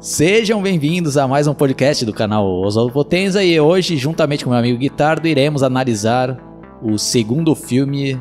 [0.00, 4.58] Sejam bem-vindos a mais um podcast do canal Oswaldo Potenza e hoje, juntamente com meu
[4.58, 6.40] amigo Guitardo, iremos analisar
[6.82, 8.18] o segundo filme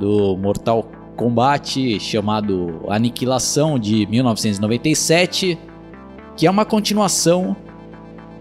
[0.00, 0.82] do Mortal
[1.14, 5.56] Kombat chamado Aniquilação de 1997,
[6.36, 7.56] que é uma continuação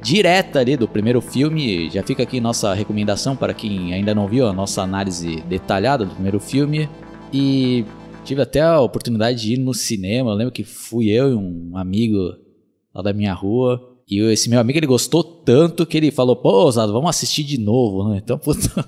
[0.01, 1.91] direta ali do primeiro filme.
[1.91, 6.15] Já fica aqui nossa recomendação para quem ainda não viu a nossa análise detalhada do
[6.15, 6.89] primeiro filme.
[7.31, 7.85] E
[8.25, 10.31] tive até a oportunidade de ir no cinema.
[10.31, 12.48] Eu lembro que fui eu e um amigo
[12.93, 13.79] lá da minha rua.
[14.07, 17.57] E esse meu amigo ele gostou tanto que ele falou: pô, Osado, vamos assistir de
[17.59, 18.21] novo, né?
[18.23, 18.85] Então, puta.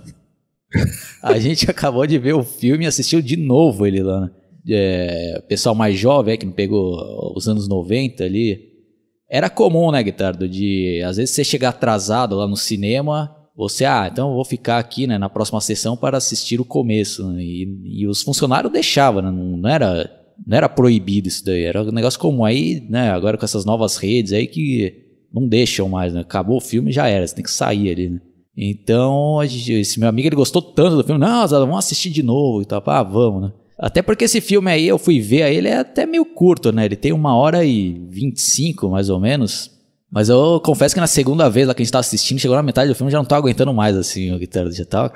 [1.21, 4.31] a gente acabou de ver o filme e assistiu de novo ele lá, né?
[4.70, 8.72] É, pessoal mais jovem, é, que não pegou os anos 90 ali,
[9.27, 14.09] era comum, né, Guitardo, de às vezes você chegar atrasado lá no cinema, você, ah,
[14.11, 17.25] então eu vou ficar aqui né, na próxima sessão para assistir o começo.
[17.30, 17.41] Né?
[17.41, 19.31] E, e, os funcionários deixavam, né?
[19.31, 20.09] não, não, era,
[20.45, 22.44] não era proibido isso daí, era um negócio comum.
[22.44, 24.94] Aí, né, agora com essas novas redes aí que
[25.34, 26.22] não deixam mais, né?
[26.22, 28.20] Acabou o filme já era, você tem que sair ali, né?
[28.56, 32.61] Então, gente, esse meu amigo ele gostou tanto do filme, não, vamos assistir de novo
[32.61, 32.83] e tal.
[32.86, 33.53] Ah, vamos, né?
[33.80, 36.86] Até porque esse filme aí, eu fui ver, ele é até meio curto, né?
[36.86, 39.72] Ele tem uma hora e vinte e cinco, mais ou menos.
[40.11, 42.61] Mas eu confesso que na segunda vez lá que a gente tá assistindo, chegou na
[42.61, 45.11] metade do filme, já não tô aguentando mais, assim, o guitarra já tá...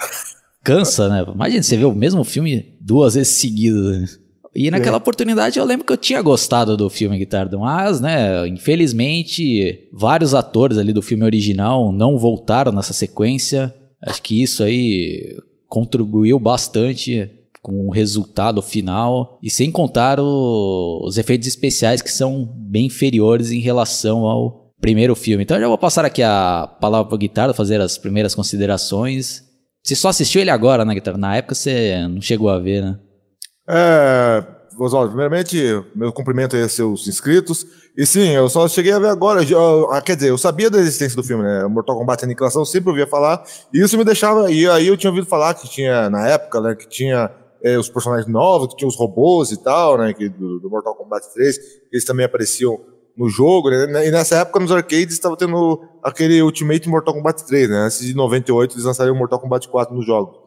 [0.64, 1.24] Cansa, né?
[1.32, 4.02] Imagina você ver o mesmo filme duas vezes seguidas.
[4.02, 4.08] Né?
[4.56, 5.00] E naquela é.
[5.00, 10.78] oportunidade eu lembro que eu tinha gostado do filme Guitarra, mas, né, infelizmente, vários atores
[10.78, 13.74] ali do filme original não voltaram nessa sequência.
[14.02, 17.30] Acho que isso aí contribuiu bastante
[17.62, 23.50] com o resultado final, e sem contar o, os efeitos especiais que são bem inferiores
[23.50, 25.44] em relação ao primeiro filme.
[25.44, 29.44] Então eu já vou passar aqui a palavra para o Guitarra, fazer as primeiras considerações.
[29.84, 31.18] Você só assistiu ele agora, né, Guitarra?
[31.18, 33.00] Na época você não chegou a ver, né?
[33.68, 34.44] É,
[34.78, 35.58] Oswaldo, primeiramente,
[35.96, 37.66] meu cumprimento aí a seus inscritos.
[37.98, 39.44] E sim, eu só cheguei a ver agora.
[39.44, 41.66] Eu, ah, quer dizer, eu sabia da existência do filme, né?
[41.66, 43.44] Mortal Kombat Aniquilação, eu sempre ouvia falar.
[43.74, 44.52] E isso me deixava.
[44.52, 47.32] E aí eu tinha ouvido falar que tinha, na época, né, que tinha
[47.64, 50.14] é, os personagens novos, que tinha os robôs e tal, né?
[50.14, 51.58] Que, do, do Mortal Kombat 3,
[51.92, 52.80] eles também apareciam
[53.18, 54.08] no jogo, né?
[54.08, 57.78] E nessa época, nos arcades, estava tendo aquele Ultimate Mortal Kombat 3, né?
[57.86, 60.38] Antes de 98, eles lançaram o Mortal Kombat 4 nos jogos.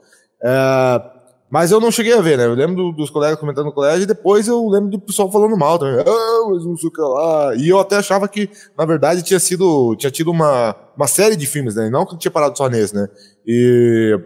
[0.43, 1.18] É,
[1.51, 2.45] mas eu não cheguei a ver, né?
[2.45, 5.57] Eu lembro do, dos colegas comentando no colégio e depois eu lembro do pessoal falando
[5.57, 6.01] mal também.
[6.01, 7.55] Ah, mas não sei o que lá.
[7.57, 9.97] E eu até achava que, na verdade, tinha sido.
[9.97, 11.89] Tinha tido uma, uma série de filmes, né?
[11.89, 13.09] Não que tinha parado só nesse, né?
[13.47, 14.19] E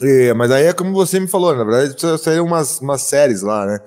[0.00, 3.66] é, mas aí é como você me falou, na verdade seriam umas, umas séries lá,
[3.66, 3.78] né?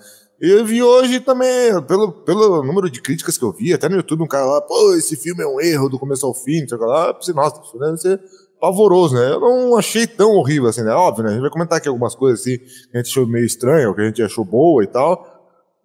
[0.41, 3.95] E eu vi hoje também, pelo, pelo número de críticas que eu vi, até no
[3.95, 6.78] YouTube, um cara lá, pô, esse filme é um erro do começo ao fim, sei
[6.78, 8.22] lá, eu pensei, nossa, deve ser
[8.65, 9.31] pavoroso, né?
[9.31, 10.91] Eu não achei tão horrível assim, né?
[10.91, 11.29] Óbvio, né?
[11.29, 14.01] A gente vai comentar aqui algumas coisas assim que a gente achou meio estranho, que
[14.01, 15.33] a gente achou boa e tal.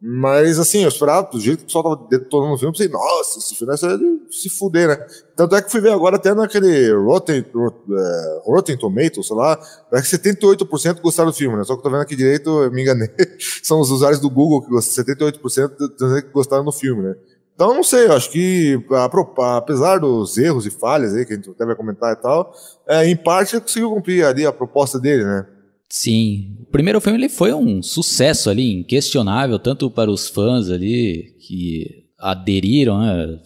[0.03, 2.89] Mas, assim, eu esperava, do jeito que o pessoal tava detonando o filme, eu pensei,
[2.89, 5.07] nossa, esse filme é de se fuder, né?
[5.37, 9.61] Tanto é que fui ver agora até naquele Rotten, uh, Rotten Tomatoes, sei lá,
[9.93, 11.65] é que 78% gostaram do filme, né?
[11.65, 13.11] Só que eu tô vendo aqui direito, eu me enganei.
[13.63, 17.15] São os usuários do Google que gostam, 78% que gostaram do filme, né?
[17.61, 18.83] Então, não sei, eu acho que,
[19.55, 22.55] apesar dos erros e falhas aí, que a gente até vai comentar e tal,
[22.89, 25.47] é, em parte ele conseguiu cumprir ali a proposta dele, né?
[25.87, 26.57] Sim.
[26.63, 32.07] O primeiro filme ele foi um sucesso ali, inquestionável, tanto para os fãs ali que
[32.19, 33.39] aderiram, né?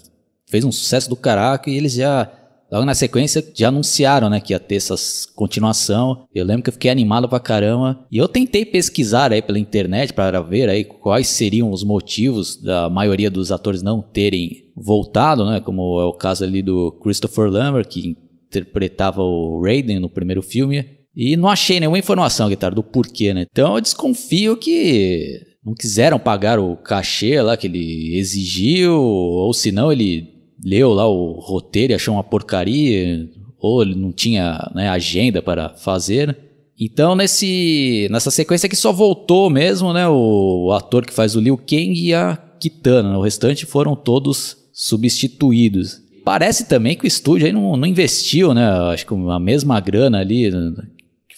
[0.47, 2.31] Fez um sucesso do caraca e eles já,
[2.75, 6.27] logo na sequência, já anunciaram, né, que ia ter essas continuação.
[6.35, 8.05] Eu lembro que eu fiquei animado pra caramba.
[8.11, 12.91] E eu tentei pesquisar aí pela internet para ver aí quais seriam os motivos da
[12.91, 15.61] maioria dos atores não terem voltado, né?
[15.61, 18.17] Como é o caso ali do Christopher Lambert, que
[18.49, 20.85] interpretava o Raiden no primeiro filme.
[21.17, 23.47] E não achei nenhuma informação, guitarra, do porquê, né?
[23.51, 29.71] Então eu desconfio que não quiseram pagar o cachê lá que ele exigiu, ou se
[29.71, 30.34] não ele
[30.65, 35.69] leu lá o roteiro e achou uma porcaria, ou ele não tinha né, agenda para
[35.71, 36.37] fazer.
[36.81, 41.41] Então nesse nessa sequência que só voltou mesmo, né, o, o ator que faz o
[41.41, 43.17] Liu Kang e a Kitana, né?
[43.17, 46.03] o restante foram todos substituídos.
[46.25, 48.67] Parece também que o estúdio aí não, não investiu, né?
[48.91, 50.50] Acho que a mesma grana ali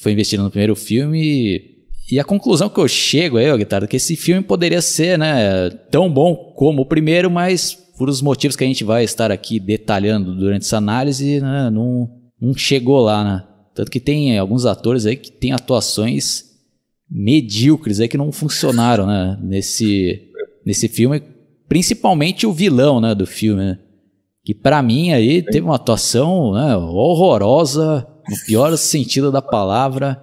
[0.00, 1.74] foi investido no primeiro filme.
[2.08, 5.18] E a conclusão que eu chego aí, ó, Guitarra, é que esse filme poderia ser,
[5.18, 9.30] né, tão bom como o primeiro, mas por os motivos que a gente vai estar
[9.30, 12.10] aqui detalhando durante essa análise, né, não,
[12.40, 13.44] não chegou lá, né?
[13.74, 16.44] Tanto que tem alguns atores aí que têm atuações
[17.10, 20.30] medíocres aí que não funcionaram, né, nesse,
[20.64, 21.22] nesse filme,
[21.68, 23.78] principalmente o vilão, né, do filme, né?
[24.44, 30.22] Que para mim aí teve uma atuação né, horrorosa, no pior sentido da palavra,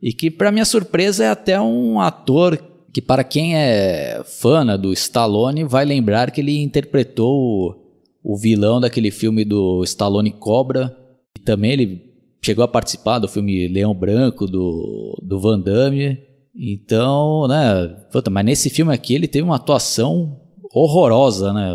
[0.00, 4.76] e que, para minha surpresa, é até um ator que para quem é fã né,
[4.76, 7.74] do Stallone vai lembrar que ele interpretou o,
[8.22, 10.96] o vilão daquele filme do Stallone Cobra,
[11.36, 12.12] e também ele
[12.44, 16.18] chegou a participar do filme Leão Branco do, do Van Damme.
[16.54, 20.38] Então, né, puta, mas nesse filme aqui ele teve uma atuação
[20.74, 21.70] horrorosa, né?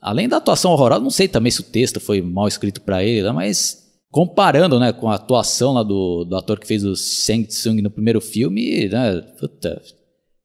[0.00, 3.30] Além da atuação horrorosa, não sei também se o texto foi mal escrito para ele,
[3.32, 7.80] mas comparando, né, com a atuação lá do, do ator que fez o Shang Tsung
[7.80, 9.80] no primeiro filme, né, puta,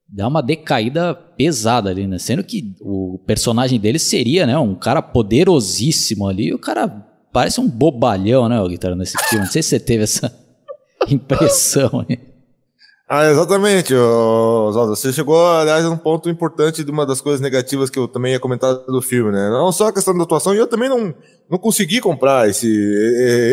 [0.10, 2.18] dá uma decaída pesada ali, né?
[2.18, 6.88] Sendo que o personagem dele seria, né, um cara poderosíssimo ali, o cara
[7.32, 9.46] parece um bobalhão, né, o guitarra nesse filme.
[9.46, 10.34] Não sei se você teve essa
[11.08, 12.20] impressão aí.
[13.10, 14.94] Ah, exatamente, Oswaldo.
[14.94, 18.34] Você chegou, aliás, a um ponto importante de uma das coisas negativas que eu também
[18.34, 19.50] ia comentar do filme, né?
[19.50, 21.16] Não só a questão da atuação, e eu também não,
[21.50, 22.68] não consegui comprar esse,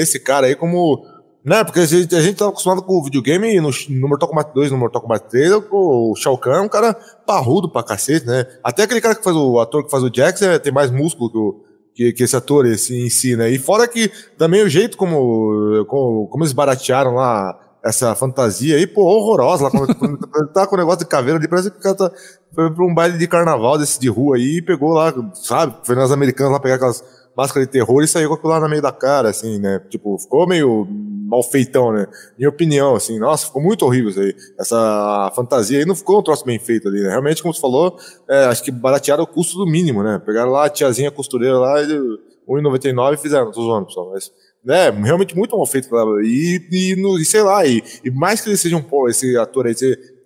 [0.01, 1.07] esse cara aí como.
[1.45, 4.55] Né, porque a gente, a gente tava acostumado com o videogame no, no Mortal Kombat
[4.55, 6.95] 2, no Mortal Kombat 3, o Shao Kahn é um cara
[7.27, 8.47] parrudo pra cacete, né?
[8.63, 11.31] Até aquele cara que faz o ator que faz o Jax é, tem mais músculo
[11.31, 11.61] que o,
[11.95, 13.51] que, que, esse ator esse, em si, né?
[13.51, 18.87] E fora que também o jeito como, como, como eles baratearam lá essa fantasia aí,
[18.87, 19.65] pô, horrorosa.
[19.65, 22.11] Lá, quando, quando tá com o negócio de caveira ali, parece que o cara tá,
[22.55, 25.77] foi pra um baile de carnaval desse de rua aí e pegou lá, sabe?
[25.85, 27.05] Foi nas americanas lá pegar aquelas
[27.37, 29.81] máscaras de terror e saiu com aquilo lá no meio da cara, assim, né?
[29.91, 30.89] Tipo, ficou meio
[31.25, 32.07] mal feitão, né?
[32.39, 34.35] Minha opinião, assim, nossa, ficou muito horrível isso aí.
[34.59, 37.11] Essa fantasia aí não ficou um troço bem feito ali, né?
[37.11, 37.97] Realmente, como você falou,
[38.29, 40.21] é, acho que baratearam o custo do mínimo, né?
[40.25, 41.87] Pegaram lá a tiazinha costureira lá e
[42.49, 44.31] 1,99 e fizeram, tô zoando, pessoal, mas
[44.65, 45.89] né, realmente muito mal feito.
[46.23, 49.67] E, e, no, e sei lá, e, e, mais que ele seja um esse ator
[49.67, 49.75] aí,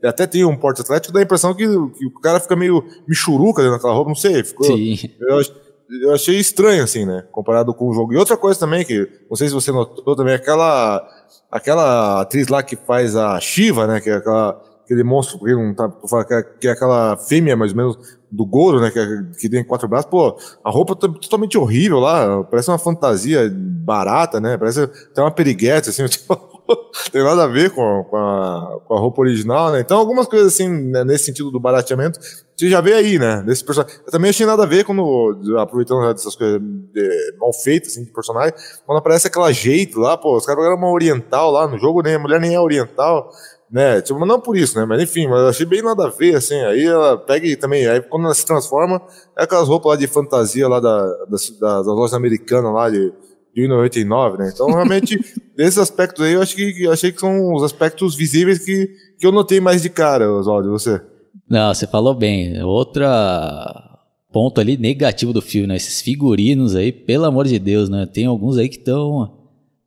[0.05, 3.63] até tem um porte atlético, dá a impressão que, que, o cara fica meio michuruca
[3.63, 4.45] dentro daquela roupa, não sei.
[4.45, 4.97] Ficou, Sim.
[5.21, 5.41] Eu,
[5.91, 7.25] eu achei estranho, assim, né?
[7.33, 8.13] Comparado com o jogo.
[8.13, 11.07] E outra coisa também, que não sei se você notou também, aquela,
[11.51, 14.01] aquela atriz lá que faz a Shiva, né?
[14.01, 15.91] Que é aquela, aquele monstro que não tá,
[16.31, 18.91] é, que é aquela fêmea, mais ou menos, do Goro, né?
[18.91, 19.07] Que, é,
[19.41, 20.11] que tem quatro braços.
[20.11, 22.45] Pô, a roupa tá totalmente horrível lá.
[22.45, 24.59] Parece uma fantasia barata, né?
[24.59, 26.05] Parece até uma periguete, assim.
[26.09, 26.58] Tipo,
[27.13, 29.81] tem nada a ver com, com, a, com a roupa original, né?
[29.81, 32.19] Então, algumas coisas assim, né, nesse sentido do barateamento,
[32.57, 33.43] você já vê aí, né?
[33.47, 33.97] Desse personagem.
[34.05, 38.13] Eu também achei nada a ver quando, aproveitando dessas coisas de, mal feitas, assim, de
[38.13, 38.55] personagem,
[38.85, 42.15] quando aparece aquela jeito lá, pô, os caras eram uma oriental lá no jogo, nem
[42.15, 43.31] a mulher nem é oriental
[43.71, 44.01] né?
[44.01, 44.85] Tipo, não por isso, né?
[44.85, 46.59] Mas enfim, mas achei bem nada a ver, assim.
[46.65, 49.01] Aí ela pega e também, aí quando ela se transforma,
[49.37, 53.13] é aquelas roupas lá de fantasia lá da, das, das lojas americanas lá de,
[53.55, 54.51] de 99, né?
[54.53, 55.19] Então, realmente,
[55.57, 59.27] esses aspectos aí eu acho que, eu achei que são os aspectos visíveis que, que
[59.27, 61.01] eu notei mais de cara, Oswaldo, você.
[61.49, 62.63] Não, você falou bem.
[62.63, 63.85] Outra
[64.33, 65.77] ponto ali negativo do filme, né?
[65.77, 68.07] Esses figurinos aí, pelo amor de Deus, né?
[68.07, 69.37] Tem alguns aí que estão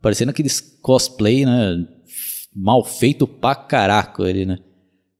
[0.01, 1.85] parecendo aqueles cosplay, né?
[2.55, 4.59] mal feito pra caraco ele, né?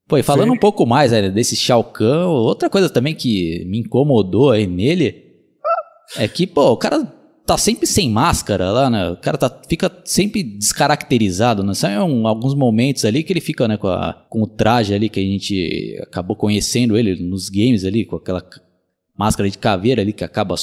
[0.07, 0.55] Pô, e falando Sim.
[0.55, 5.31] um pouco mais né, desse Shao Kahn, outra coisa também que me incomodou aí nele
[6.17, 7.01] é que, pô, o cara
[7.45, 9.09] tá sempre sem máscara lá, né?
[9.09, 11.73] O cara tá, fica sempre descaracterizado, né?
[11.73, 15.09] São um, alguns momentos ali que ele fica, né, com, a, com o traje ali
[15.09, 18.43] que a gente acabou conhecendo ele nos games ali, com aquela
[19.17, 20.55] máscara de caveira ali que acaba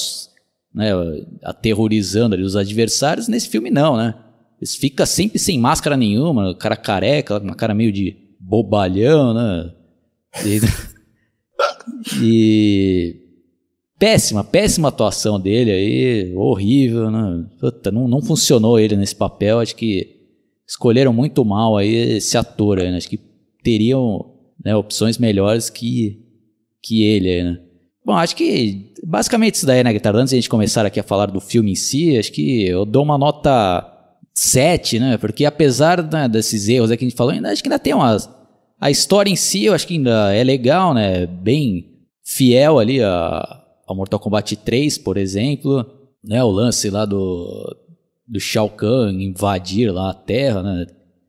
[0.73, 0.91] né,
[1.43, 3.27] aterrorizando ali os adversários.
[3.27, 4.15] Nesse filme não, né?
[4.59, 9.71] Eles ficam sempre sem máscara nenhuma, cara careca, uma cara meio de bobalhão, né?
[10.45, 10.59] E,
[12.21, 13.28] e
[13.99, 17.45] péssima, péssima atuação dele aí, horrível, né?
[17.59, 20.15] Puta, não, não funcionou ele nesse papel, acho que
[20.65, 22.97] escolheram muito mal aí esse ator aí, né?
[22.97, 23.19] Acho que
[23.61, 24.33] teriam
[24.63, 26.17] né, opções melhores que,
[26.81, 27.59] que ele aí, né?
[28.05, 30.17] Bom, acho que basicamente isso daí, né, Guitarra?
[30.17, 32.85] Antes de a gente começar aqui a falar do filme em si, acho que eu
[32.85, 33.85] dou uma nota
[34.33, 35.17] 7, né?
[35.17, 38.29] Porque apesar né, desses erros que a gente falou, ainda acho que ainda tem umas.
[38.79, 41.27] A história em si, eu acho que ainda é legal, né?
[41.27, 41.85] Bem
[42.23, 43.59] fiel ali a,
[43.89, 45.85] ao Mortal Kombat 3, por exemplo.
[46.23, 46.43] Né?
[46.43, 47.75] O lance lá do,
[48.27, 50.87] do Shao Kahn invadir lá a Terra, né?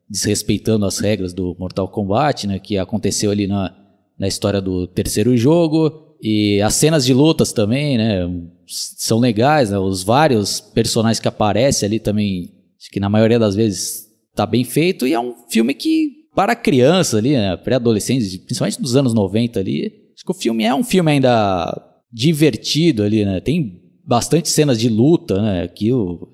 [0.08, 2.58] Desrespeitando as regras do Mortal Kombat, né?
[2.58, 3.74] Que aconteceu ali na,
[4.18, 6.16] na história do terceiro jogo.
[6.22, 8.28] E as cenas de lutas também, né?
[8.66, 9.78] São legais, né?
[9.78, 14.64] Os vários personagens que aparecem ali também Acho que na maioria das vezes tá bem
[14.64, 19.60] feito e é um filme que, para crianças ali, né, pré-adolescentes, principalmente dos anos 90
[19.60, 21.70] ali, acho que o filme é um filme ainda
[22.12, 23.40] divertido ali, né?
[23.40, 25.68] Tem bastante cenas de luta, né?
[25.68, 26.28] Que, o,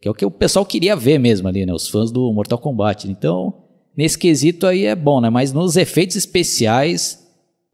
[0.00, 1.72] que é o que o pessoal queria ver mesmo ali, né?
[1.72, 3.10] Os fãs do Mortal Kombat.
[3.10, 3.64] Então,
[3.96, 5.30] nesse quesito aí é bom, né?
[5.30, 7.26] Mas nos efeitos especiais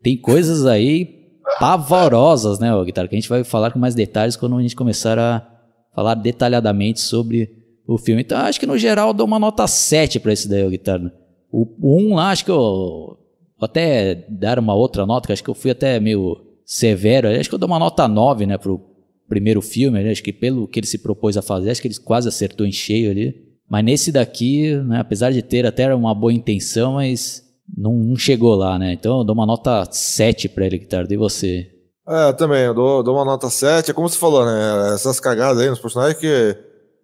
[0.02, 1.22] tem coisas aí
[1.58, 3.08] pavorosas, né, Guitarra?
[3.08, 5.46] Que a gente vai falar com mais detalhes quando a gente começar a
[5.94, 7.50] falar detalhadamente sobre
[7.86, 8.22] o filme.
[8.22, 11.12] Então, acho que no geral eu dou uma nota 7 para esse daí, Guitarra.
[11.50, 13.18] O 1 lá, acho que eu
[13.60, 17.28] até dar uma outra nota, que acho que eu fui até meio severo.
[17.28, 18.80] Acho que eu dou uma nota 9, né, pro
[19.28, 20.10] primeiro filme.
[20.10, 22.72] Acho que pelo que ele se propôs a fazer, acho que ele quase acertou em
[22.72, 23.34] cheio ali.
[23.68, 27.42] Mas nesse daqui, né, apesar de ter até uma boa intenção, mas
[27.76, 28.92] não, não chegou lá, né?
[28.92, 31.12] Então eu dou uma nota 7 pra ele, Guitardo.
[31.12, 31.68] E você?
[32.08, 33.90] É, também, eu dou, dou uma nota 7.
[33.90, 34.94] É como você falou, né?
[34.94, 36.56] Essas cagadas aí nos personagens que,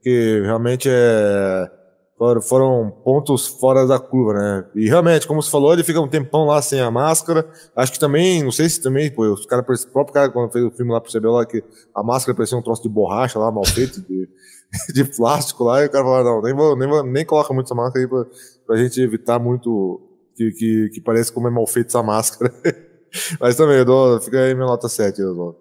[0.02, 1.70] que realmente é,
[2.18, 4.66] foram, foram pontos fora da curva, né?
[4.74, 7.48] E realmente, como você falou, ele fica um tempão lá sem a máscara.
[7.76, 10.64] Acho que também, não sei se também, pô, os cara, o próprio cara, quando fez
[10.64, 11.62] o filme lá, percebeu lá que
[11.94, 14.28] a máscara parecia um troço de borracha lá, mal feito, de,
[14.92, 17.66] de plástico lá, e o cara falou, não, nem, vou, nem, vou, nem coloca muito
[17.66, 18.26] essa máscara aí pra,
[18.66, 20.00] pra gente evitar muito
[20.34, 22.52] que, que, que parece como é mal feito essa máscara.
[23.40, 25.56] Mas também, dou, fica aí minha nota 7, eu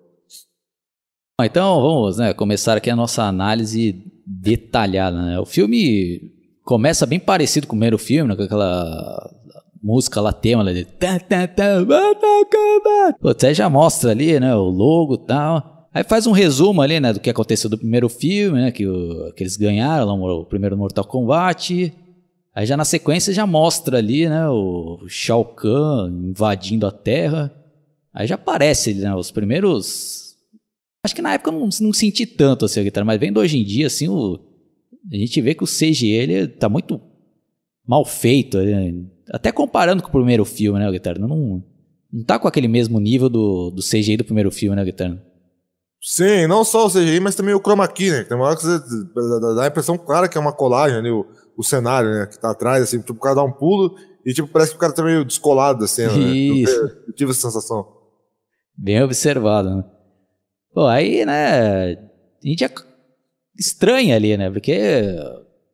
[1.40, 5.22] Então vamos né, começar aqui a nossa análise detalhada.
[5.22, 5.40] Né?
[5.40, 6.36] O filme
[6.68, 9.34] começa bem parecido com o primeiro filme, né, com aquela
[9.82, 10.84] música lá, tema lá de.
[13.22, 15.88] Putz, aí já mostra ali, né, o logo e tal.
[15.94, 19.32] Aí faz um resumo ali, né, do que aconteceu do primeiro filme, né, que, o,
[19.34, 21.94] que eles ganharam, o primeiro Mortal Kombat.
[22.54, 27.50] Aí já na sequência já mostra ali, né, o Shao Kahn invadindo a Terra.
[28.14, 30.36] Aí já aparece, né, os primeiros...
[31.06, 33.58] Acho que na época eu não, não senti tanto assim a guitarra, mas vendo hoje
[33.58, 34.38] em dia, assim, o,
[35.12, 37.00] a gente vê que o CGI ele tá muito
[37.88, 38.94] mal feito, né?
[39.32, 41.20] até comparando com o primeiro filme, né, o Guitarra?
[41.20, 41.64] Não,
[42.12, 45.22] não tá com aquele mesmo nível do, do CGI do primeiro filme, né, Guitarra?
[46.02, 48.24] Sim, não só o CGI, mas também o chroma key, né?
[48.24, 48.80] Tem uma hora que você
[49.56, 51.26] dá a impressão clara que é uma colagem ali, o,
[51.58, 52.28] o cenário, né?
[52.28, 53.96] Que tá atrás, assim, tipo, o cara dá um pulo
[54.26, 56.72] e tipo, parece que o cara tá meio descolado da cena, Isso.
[56.72, 56.92] né?
[56.92, 57.88] Eu, eu tive essa sensação.
[58.78, 59.84] Bem observado, né?
[60.74, 62.64] Pô, aí, né, a gente
[63.58, 64.50] estranha ali, né?
[64.50, 64.80] Porque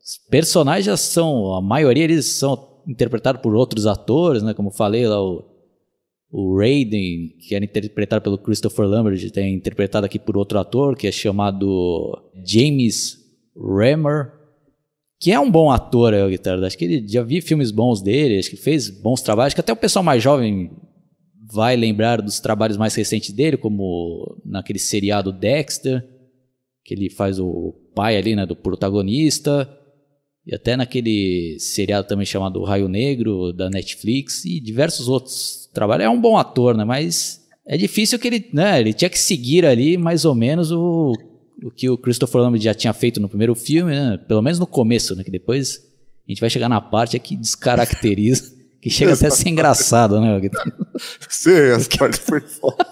[0.03, 4.53] os personagens já são, a maioria eles são interpretados por outros atores, né?
[4.53, 5.43] Como falei lá, o,
[6.31, 11.07] o Raiden, que era interpretado pelo Christopher Lambert, é interpretado aqui por outro ator, que
[11.07, 13.17] é chamado James
[13.55, 14.31] Remmer,
[15.19, 16.65] que é um bom ator, eu, Guitarra.
[16.65, 19.71] Acho que ele já vi filmes bons dele, acho que fez bons trabalhos, que até
[19.71, 20.71] o pessoal mais jovem
[21.51, 26.03] vai lembrar dos trabalhos mais recentes dele, como naquele seriado Dexter,
[26.83, 29.69] que ele faz o pai ali, né, do protagonista,
[30.45, 36.05] e até naquele seriado também chamado Raio Negro, da Netflix, e diversos outros trabalhos.
[36.05, 39.65] É um bom ator, né, mas é difícil que ele, né, ele tinha que seguir
[39.65, 41.13] ali mais ou menos o,
[41.63, 44.67] o que o Christopher Lambert já tinha feito no primeiro filme, né, pelo menos no
[44.67, 45.81] começo, né, que depois
[46.27, 50.41] a gente vai chegar na parte que descaracteriza, que chega até a ser engraçado, né?
[51.29, 52.85] Sim, essa parte foi foda.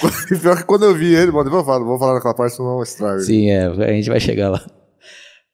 [0.40, 2.82] Pior que quando eu vi ele, bom, vou falar, vou falar naquela parte, senão não
[2.82, 3.20] estraga.
[3.20, 4.64] Sim, é, a gente vai chegar lá.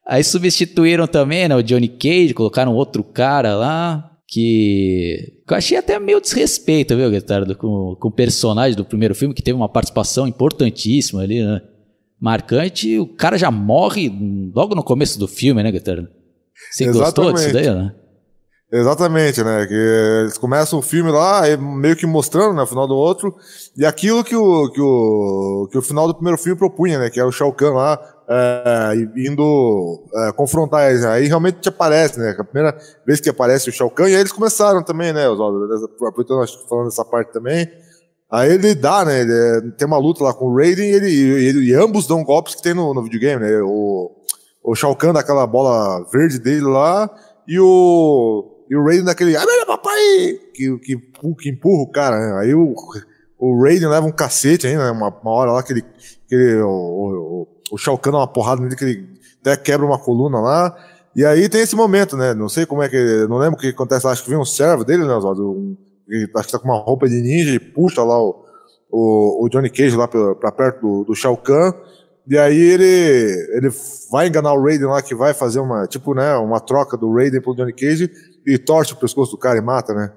[0.07, 5.99] Aí substituíram também, né, o Johnny Cage, colocaram outro cara lá, que, eu achei até
[5.99, 10.27] meio desrespeito, viu, Guitardo, com, com o personagem do primeiro filme, que teve uma participação
[10.27, 11.63] importantíssima ali, né?
[12.21, 14.11] Marcante, o cara já morre
[14.55, 16.09] logo no começo do filme, né, Guitardo?
[16.71, 17.05] Você Exatamente.
[17.05, 17.95] gostou disso daí, né?
[18.77, 19.67] Exatamente, né?
[19.67, 19.75] Que
[20.23, 23.33] eles começam o filme lá, meio que mostrando, né, o final do outro,
[23.77, 27.09] e aquilo que o, que o, que o final do primeiro filme propunha, né?
[27.09, 31.05] Que é o Shao Kahn lá, é, indo é, confrontar eles.
[31.05, 32.35] Aí realmente te aparece, né?
[32.37, 32.77] A primeira
[33.07, 35.25] vez que aparece o Shao Kahn, e aí eles começaram também, né?
[35.25, 37.71] Aproveitando, falando dessa parte também.
[38.29, 39.21] Aí ele dá, né?
[39.21, 42.25] Ele, é, tem uma luta lá com o Raiden e, ele, e, e ambos dão
[42.25, 43.63] golpes que tem no, no videogame, né?
[43.63, 44.11] O,
[44.65, 47.09] o Shao Kahn daquela bola verde dele lá,
[47.47, 50.39] e o e o Raiden daquele, ah, meu papai!
[50.55, 50.97] Que, que,
[51.39, 52.41] que empurra o cara, né?
[52.41, 52.75] Aí o,
[53.39, 54.91] o Raiden leva um cacete ainda, né?
[54.91, 55.83] Uma, uma hora lá que ele.
[56.27, 59.09] Que ele o, o, o Shao Kahn dá uma porrada nele que ele
[59.41, 60.77] até quebra uma coluna lá.
[61.15, 62.33] E aí tem esse momento, né?
[62.35, 63.27] Não sei como é que.
[63.29, 64.13] Não lembro o que acontece lá.
[64.13, 65.51] Acho que vem um servo dele, né, Oswaldo?
[65.51, 65.77] Um,
[66.37, 68.45] acho que tá com uma roupa de ninja e puxa lá o,
[68.91, 71.73] o, o Johnny Cage lá pra, pra perto do, do Shao Kahn.
[72.27, 73.71] E aí ele, ele
[74.11, 77.43] vai enganar o Raiden lá, que vai fazer uma, tipo, né, uma troca do Raiden
[77.43, 78.11] pro Johnny Cage
[78.47, 80.13] e torce o pescoço do cara e mata, né?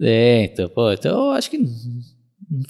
[0.00, 1.58] É, então, pô, então eu acho que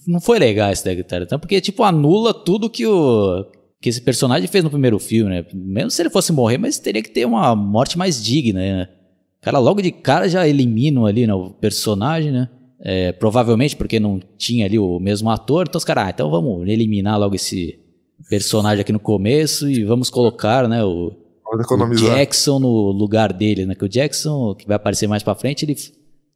[0.07, 3.45] não foi legal esse guitarra, então, porque, tipo, anula tudo que o
[3.81, 5.45] que esse personagem fez no primeiro filme, né?
[5.53, 8.89] Mesmo se ele fosse morrer, mas teria que ter uma morte mais digna, né?
[9.41, 12.49] O cara logo de cara já eliminam ali, né, o personagem, né?
[12.81, 16.69] É, provavelmente porque não tinha ali o mesmo ator, então os caras, ah, então vamos
[16.69, 17.79] eliminar logo esse
[18.29, 21.13] personagem aqui no começo e vamos colocar, né, o,
[21.53, 23.75] o Jackson no lugar dele, né?
[23.75, 25.77] Que o Jackson, que vai aparecer mais pra frente, ele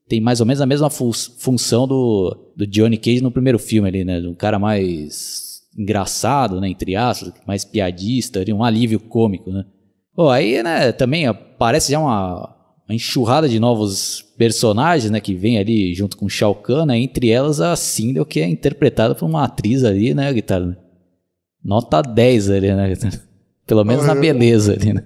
[0.08, 3.88] tem mais ou menos a mesma fu função do, do Johnny Cage no primeiro filme
[3.88, 4.18] ali, né?
[4.20, 6.68] Um cara mais engraçado, né?
[6.68, 9.64] Entre aspas, mais piadista, um alívio cômico, né?
[10.14, 12.56] Pô, aí, né, também aparece já uma
[12.90, 17.30] uma enxurrada de novos personagens, né, que vem ali junto com Shao Kahn, né, entre
[17.30, 20.76] elas a Sindel, que é interpretada por uma atriz ali, né, guitarra?
[21.62, 22.92] Nota 10 ali, né?
[23.70, 25.04] Pelo menos na beleza ali, né?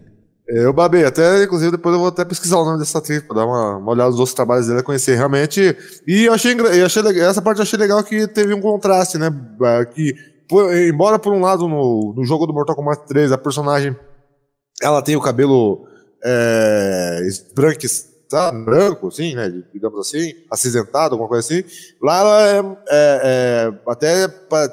[0.48, 3.44] Eu babei, até, inclusive, depois eu vou até pesquisar o nome dessa atriz pra dar
[3.44, 5.76] uma, uma olhada nos outros trabalhos dela, conhecer realmente.
[6.06, 9.30] E eu achei, eu achei essa parte eu achei legal que teve um contraste, né?
[9.94, 10.14] Que,
[10.88, 13.94] embora por um lado no, no jogo do Mortal Kombat 3 a personagem
[14.82, 15.86] ela tem o cabelo
[16.24, 17.20] é,
[17.54, 17.80] branco,
[18.30, 18.50] tá?
[18.50, 19.52] branco, assim, né?
[19.72, 21.62] Digamos assim, acinzentado, alguma coisa assim.
[22.02, 23.20] Lá ela é, é,
[23.70, 24.28] é até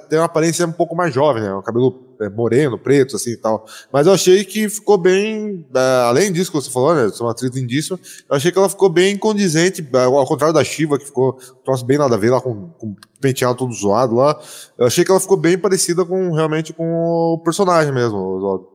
[0.10, 1.54] tem uma aparência um pouco mais jovem, né?
[1.54, 3.66] Um cabelo moreno, preto, assim e tal.
[3.92, 7.10] Mas eu achei que ficou bem, é, além disso que você falou, né?
[7.10, 8.00] Sou uma atriz lindíssima,
[8.30, 11.38] eu achei que ela ficou bem condizente, é, ao contrário da Shiva, que ficou
[11.68, 14.40] um bem nada a ver lá com, com penteado todo zoado lá.
[14.78, 18.68] Eu achei que ela ficou bem parecida com, realmente, com o personagem mesmo, Oswaldo.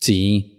[0.00, 0.52] Sim,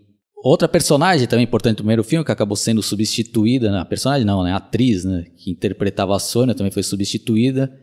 [0.44, 3.86] Outra personagem também importante do primeiro filme, que acabou sendo substituída, né?
[3.86, 4.52] personagem não, né?
[4.52, 5.24] A atriz, né?
[5.38, 7.74] Que interpretava a Sônia também foi substituída.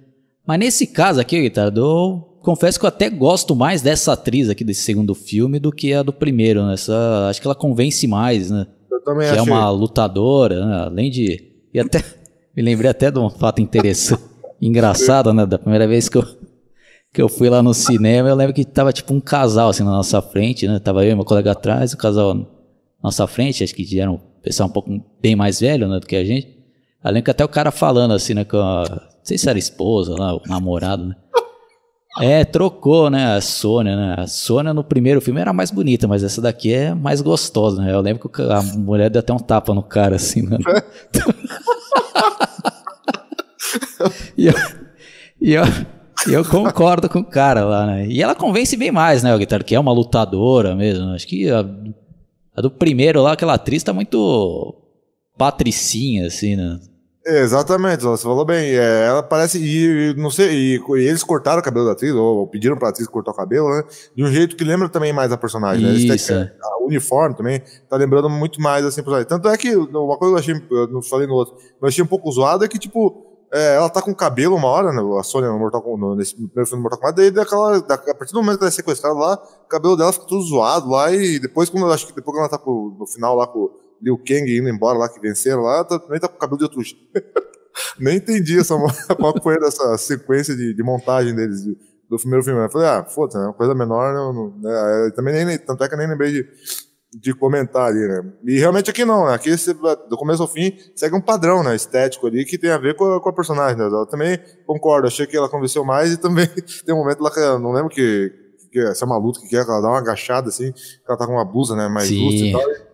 [0.47, 4.83] Mas nesse caso aqui, Guitardo, confesso que eu até gosto mais dessa atriz aqui desse
[4.83, 6.75] segundo filme do que a do primeiro, né?
[6.75, 8.67] Essa, acho que ela convence mais, né?
[8.91, 9.39] Eu também que achei.
[9.39, 10.77] é uma lutadora, né?
[10.87, 11.43] além de...
[11.73, 12.03] E até...
[12.57, 14.23] Me lembrei até de um fato interessante,
[14.61, 15.47] engraçado, né?
[15.47, 16.25] Da primeira vez que eu
[17.13, 19.91] que eu fui lá no cinema, eu lembro que tava tipo um casal assim na
[19.91, 20.79] nossa frente, né?
[20.79, 22.47] Tava eu e meu colega atrás, o casal na
[23.03, 26.17] nossa frente, acho que era um pessoal um pouco bem mais velho, né, do que
[26.17, 26.49] a gente.
[27.03, 29.59] Eu lembro que até o cara falando assim, né, com a, não sei se era
[29.59, 31.17] esposa lá, o namorado, né?
[32.19, 34.17] É, trocou, né, a Sônia, né?
[34.19, 37.93] A Sônia no primeiro filme era mais bonita, mas essa daqui é mais gostosa, né?
[37.93, 40.59] Eu lembro que a mulher deu até um tapa no cara, assim, né?
[44.37, 44.55] e eu,
[45.41, 45.63] e eu,
[46.29, 48.09] eu concordo com o cara lá, né?
[48.09, 51.15] E ela convence bem mais, né, o Guitar, que é uma lutadora mesmo.
[51.15, 51.65] Acho que a,
[52.57, 54.75] a, do primeiro lá, aquela atriz tá muito
[55.39, 56.81] patricinha, assim, né?
[57.25, 58.71] Exatamente, você falou bem.
[58.75, 59.59] É, ela parece.
[59.59, 63.07] E não sei, e, e, eles cortaram o cabelo da atriz, ou, pediram pra atriz
[63.07, 63.85] cortar o cabelo, né?
[64.17, 65.93] De um jeito que lembra também mais a personagem, né?
[65.93, 66.33] Isso.
[66.33, 66.51] Né?
[66.63, 69.29] A uniforme também tá lembrando muito mais assim, personagem.
[69.29, 71.89] Tanto é que uma coisa que eu achei, eu não falei no outro, mas eu
[71.89, 75.03] achei um pouco zoado é que, tipo, é, ela tá com cabelo uma hora, né?
[75.19, 78.15] A Sônia no Mortal Kombat, nesse primeiro filme do Mortal Kombat, daí daquela, da, a
[78.15, 81.13] partir do momento que ela é sequestrada lá, o cabelo dela fica tudo zoado lá,
[81.13, 84.19] e depois, quando acho que depois que ela tá pro, no final lá com Liu
[84.19, 86.83] Kang indo embora lá, que venceram lá, tá, também tá com o cabelo de outro
[87.99, 88.75] Nem entendi essa,
[89.17, 91.77] qual foi essa sequência de, de montagem deles de,
[92.09, 92.61] do primeiro filme.
[92.61, 95.11] Eu falei, ah, foda-se, é uma coisa menor, não, não, né?
[95.15, 96.49] também nem, tanto é que eu nem lembrei de
[97.13, 98.23] de comentar ali, né?
[98.47, 99.35] E realmente aqui não, né?
[99.35, 99.51] Aqui
[100.09, 101.75] do começo ao fim segue um padrão, né?
[101.75, 103.87] Estético ali que tem a ver com a, com a personagem, né?
[103.87, 106.47] Eu também concordo, achei que ela convenceu mais e também
[106.87, 108.33] tem um momento lá que eu não lembro que,
[108.71, 111.33] que essa é uma luta que ela dá uma agachada assim, que ela tá com
[111.33, 111.89] uma blusa, né?
[111.89, 112.90] Mais justa e tal.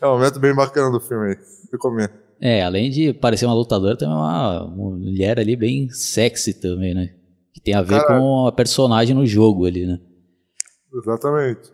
[0.00, 1.38] É um momento bem bacana do filme aí.
[1.70, 2.12] Recomendo.
[2.40, 7.14] É, além de parecer uma lutadora, também é uma mulher ali bem sexy também, né?
[7.54, 10.00] Que tem a ver Cara, com a personagem no jogo ali, né?
[10.92, 11.70] Exatamente.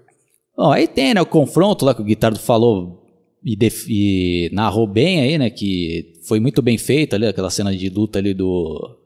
[0.56, 3.06] Bom, aí tem, né, o confronto lá que o Guitardo falou
[3.44, 3.56] e,
[3.88, 8.18] e, narrou bem aí, né, que foi muito bem feito ali, aquela cena de luta
[8.18, 8.98] ali do,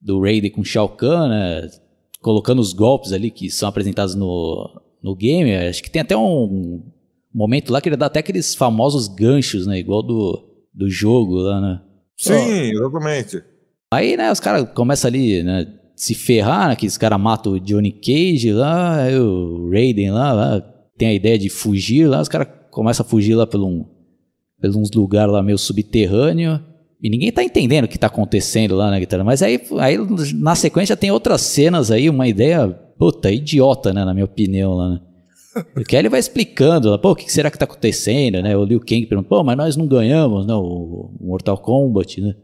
[0.00, 1.68] do Raiden com Shao Kahn, né,
[2.22, 5.54] colocando os golpes ali que são apresentados no, no game.
[5.54, 6.82] Acho que tem até um
[7.36, 11.60] momento lá que ele dá até aqueles famosos ganchos, né, igual do, do jogo lá,
[11.60, 11.80] né.
[12.16, 13.42] Sim, exatamente.
[13.92, 17.60] Aí, né, os caras começam ali, né, se ferrar, né, que os caras matam o
[17.60, 20.60] Johnny Cage lá, o Raiden lá, lá
[20.96, 23.84] tem a ideia de fugir lá, os caras começam a fugir lá por, um,
[24.60, 26.58] por uns lugares lá meio subterrâneo.
[27.02, 29.22] E ninguém tá entendendo o que tá acontecendo lá na né, guitarra.
[29.22, 29.98] Mas aí, aí
[30.34, 32.66] na sequência tem outras cenas aí, uma ideia,
[32.98, 35.00] puta, idiota, né, na minha opinião lá, né?
[35.56, 38.56] Aí ele vai explicando, pô, o que será que tá acontecendo, né?
[38.56, 42.34] O Liu Kang pergunta, pô, mas nós não ganhamos, né, o Mortal Kombat, né?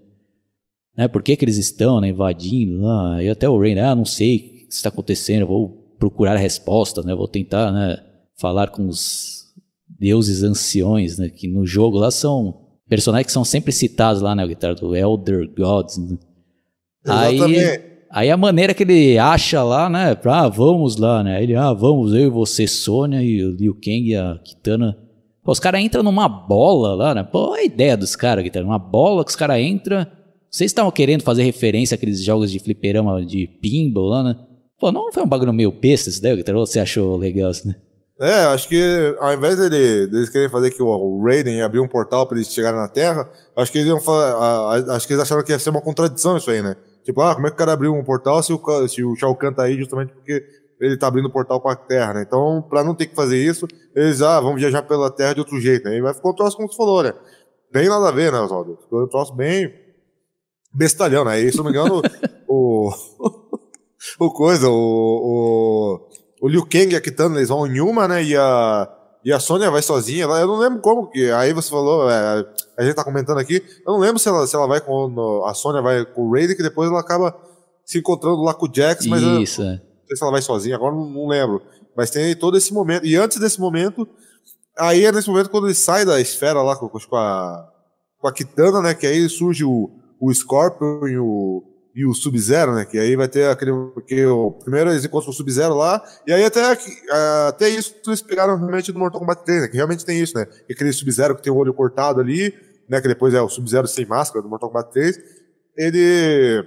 [0.97, 1.09] né?
[1.09, 3.23] Por que que eles estão, né, invadindo lá?
[3.23, 7.15] E até o Rain, ah, não sei o que está acontecendo, vou procurar respostas, né?
[7.15, 7.99] Vou tentar, né?
[8.43, 9.53] falar com os
[9.89, 11.29] deuses anciões, né?
[11.29, 14.45] Que no jogo lá são personagens que são sempre citados lá, né?
[14.45, 15.97] O guitarra do Elder Gods.
[15.99, 16.19] Né?
[17.07, 17.39] Aí,
[18.13, 20.15] aí a maneira que ele acha lá, né?
[20.15, 21.43] Pra, ah, vamos lá, né?
[21.43, 24.97] Ele, ah, vamos, eu e você, Sônia e o Liu Kang e a Kitana.
[25.43, 27.25] Pô, os caras entram numa bola lá, né?
[27.25, 28.65] Pô, a ideia dos caras, guitarra.
[28.65, 30.07] Uma bola que os caras entram.
[30.51, 34.37] Vocês estavam querendo fazer referência àqueles jogos de fliperama de pinball lá, né?
[34.79, 36.45] Pô, não foi um bagulho meio besta isso daí?
[36.55, 37.77] Ou você achou legal assim, né?
[38.21, 41.89] É, acho que ao invés dele, deles querem fazer que o, Raiden ia abrir um
[41.89, 45.43] portal para eles chegarem na Terra, acho que eles iam falar, acho que eles acharam
[45.43, 46.77] que ia ser uma contradição isso aí, né?
[47.05, 49.35] Tipo, ah, como é que o cara abriu um portal se o, se o Shao
[49.35, 50.45] Kahn tá aí justamente porque
[50.81, 52.25] ele tá abrindo o portal com a Terra, né?
[52.27, 55.61] Então, para não ter que fazer isso, eles, ah, vamos viajar pela Terra de outro
[55.61, 56.01] jeito, né?
[56.01, 57.13] Vai ficar um troço como tu falou, né?
[57.73, 58.79] Bem nada a ver, né, Oswaldo?
[58.83, 59.73] Ficou um troço bem
[60.75, 61.41] bestalhão, né?
[61.41, 62.03] E, se não me engano,
[62.49, 62.91] o,
[64.19, 68.23] o coisa, o, o, o Liu Kang e a Kitana, eles vão em uma, né?
[68.23, 68.89] E a,
[69.25, 70.25] e a Sônia vai sozinha.
[70.25, 73.93] Eu não lembro como, que aí você falou, é, a gente tá comentando aqui, eu
[73.93, 76.63] não lembro se ela, se ela vai com, a Sônia vai com o Raiden, que
[76.63, 77.35] depois ela acaba
[77.85, 79.71] se encontrando lá com o Jax, mas Isso, eu, é.
[79.73, 81.63] não sei se ela vai sozinha, agora não, não lembro.
[81.97, 83.07] Mas tem todo esse momento.
[83.07, 84.09] E antes desse momento,
[84.79, 87.69] aí é nesse momento quando ele sai da esfera lá com, com a,
[88.19, 88.95] com a Kitana, né?
[88.95, 91.63] Que aí surge o, o Scorpion e o,
[91.95, 92.85] e o Sub-Zero, né?
[92.85, 93.73] Que aí vai ter aquele.
[94.07, 96.77] Que o, primeiro eles encontram o Sub-Zero lá, e aí até,
[97.49, 99.69] até isso eles pegaram realmente do Mortal Kombat 3, né?
[99.69, 100.47] Que realmente tem isso, né?
[100.71, 102.55] Aquele Sub-Zero que tem o olho cortado ali,
[102.89, 103.01] né?
[103.01, 105.19] Que depois é o Sub-Zero sem máscara do Mortal Kombat 3.
[105.77, 106.65] Ele.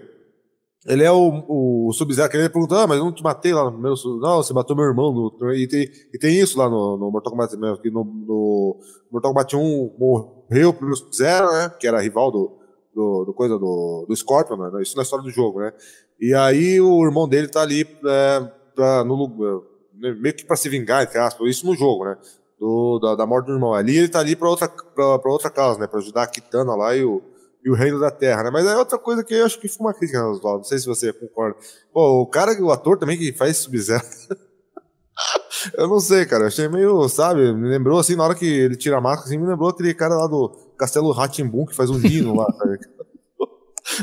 [0.88, 3.64] Ele é o, o Sub-Zero, que ele pergunta, ah, mas eu não te matei lá
[3.64, 3.98] no primeiro.
[4.20, 5.12] Não, você matou meu irmão.
[5.12, 8.80] No, e, tem, e tem isso lá no, no Mortal Kombat mesmo, que no, no
[9.12, 11.72] Mortal Kombat 1 morreu pro Sub-Zero, né?
[11.80, 12.56] Que era rival do,
[12.96, 14.82] do, do coisa do, do Scorpion, né?
[14.82, 15.74] Isso na história do jogo, né?
[16.20, 21.04] E aí o irmão dele tá ali é, pra, no, meio que pra se vingar,
[21.04, 22.18] entre aspas, isso no jogo, né?
[22.58, 23.74] Do, da, da morte do irmão.
[23.74, 25.88] Ali ele tá ali pra outra, pra, pra outra causa, né?
[25.88, 27.22] Pra ajudar a Kitana lá e o
[27.66, 28.52] e o reino da terra, né?
[28.52, 30.60] Mas é outra coisa que eu acho que foi uma crítica, né, Oswaldo?
[30.60, 31.58] Não sei se você concorda.
[31.92, 34.04] Pô, o cara, o ator também que faz Sub-Zero.
[35.76, 36.44] eu não sei, cara.
[36.44, 37.52] Eu achei meio, sabe?
[37.54, 40.16] Me lembrou assim, na hora que ele tira a máscara, assim, me lembrou aquele cara
[40.16, 42.48] lá do Castelo Ratimbun que faz um hino lá?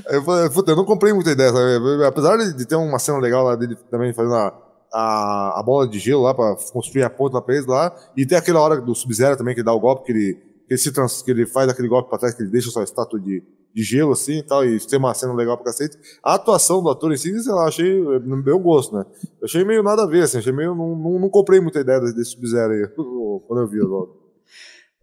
[0.08, 2.04] Eu falei, puta, eu não comprei muita ideia, sabe?
[2.06, 4.56] Apesar de ter uma cena legal lá dele também fazendo a,
[4.92, 8.24] a, a bola de gelo lá pra construir a ponta lá pra eles lá, e
[8.24, 10.92] tem aquela hora do Sub-Zero também que dá o golpe, que ele que ele, se
[10.92, 13.42] trans, que ele faz aquele golpe pra trás, que ele deixa sua estátua de,
[13.74, 15.98] de gelo assim e tal, e tem uma cena legal pra cacete.
[16.22, 19.04] A atuação do ator em si, sei lá, achei no meu gosto, né?
[19.40, 20.74] Eu achei meio nada a ver, assim, achei meio.
[20.74, 22.88] Não, não, não comprei muita ideia desse Sub-Zero aí,
[23.46, 24.21] quando eu vi logo.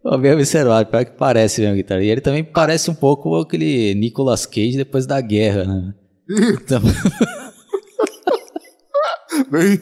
[0.02, 2.02] Oh, bem observado, pior que parece mesmo, guitarra.
[2.02, 5.94] E ele também parece um pouco aquele Nicolas Cage depois da guerra, né?
[6.62, 6.80] então...
[9.50, 9.78] bem...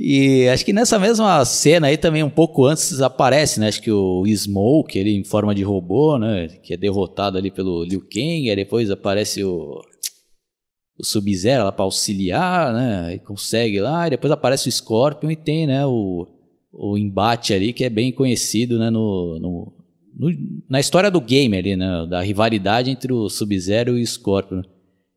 [0.00, 3.66] E acho que nessa mesma cena aí também um pouco antes aparece, né?
[3.66, 6.46] Acho que o Smoke, ele em forma de robô, né?
[6.62, 9.80] Que é derrotado ali pelo Liu Kang, aí depois aparece o,
[10.96, 13.14] o Sub-Zero lá para auxiliar, né?
[13.14, 15.84] E consegue lá, e depois aparece o Scorpion e tem, né?
[15.84, 16.28] O,
[16.72, 18.90] o embate ali que é bem conhecido, né?
[18.90, 19.72] No, no,
[20.16, 20.36] no
[20.68, 22.06] na história do game ali, né?
[22.08, 24.62] Da rivalidade entre o Sub-Zero e o Scorpion.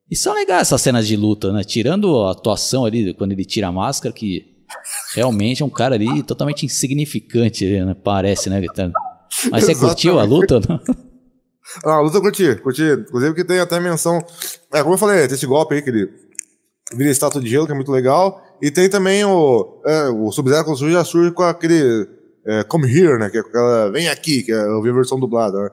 [0.10, 1.64] E são legais essas cenas de luta, né?
[1.64, 4.46] Tirando a atuação ali, quando ele tira a máscara, que
[5.14, 7.94] realmente é um cara ali totalmente insignificante, né?
[7.94, 8.62] parece, né?
[9.50, 10.60] Mas você curtiu a luta?
[10.68, 10.80] Não?
[11.86, 12.84] Ah, a luta eu curti, curti.
[12.84, 14.20] Inclusive que tem até menção.
[14.74, 16.10] É, como eu falei, tem esse golpe aí que ele
[16.94, 18.44] vira estátua de gelo, que é muito legal.
[18.62, 19.82] E tem também o.
[19.86, 22.08] É, o Sub-Zero quando surge, já surge com aquele.
[22.46, 23.30] É, Come Here, né?
[23.30, 23.92] Que é aquela.
[23.92, 25.70] Vem aqui, que é, eu vi a versão dublada, né?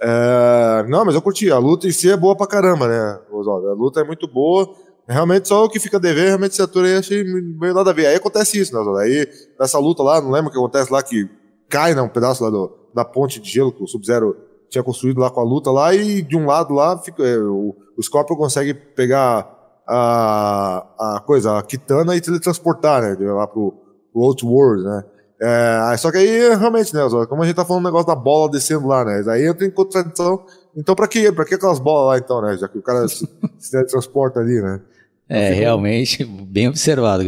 [0.00, 1.50] É, não, mas eu curti.
[1.50, 3.70] A luta em si é boa pra caramba, né, Oswaldo?
[3.70, 4.68] A luta é muito boa.
[5.08, 8.06] Realmente, só o que fica dever, realmente esse ator aí achei meio nada a ver.
[8.06, 9.02] Aí acontece isso, né?
[9.02, 11.28] Aí, nessa luta lá, não lembro o que acontece lá, que
[11.68, 12.02] cai, né?
[12.02, 14.36] Um pedaço lá do, da ponte de gelo que o Sub-Zero
[14.68, 17.76] tinha construído lá com a luta lá, e de um lado lá, fica, é, o,
[17.96, 19.55] o Scorpion consegue pegar
[19.86, 23.16] a, a coisa, a Kitana e teletransportar, né?
[23.32, 23.72] Lá pro,
[24.12, 25.04] pro Outworld, né?
[25.40, 28.50] É, só que aí, realmente, né, como a gente tá falando do negócio da bola
[28.50, 29.22] descendo lá, né?
[29.30, 30.44] Aí entra em contradição.
[30.74, 32.56] Então, pra que, pra que aquelas bolas lá, então, né?
[32.56, 34.80] Já que o cara se, se teletransporta ali, né?
[35.28, 37.22] É, realmente, bem observado,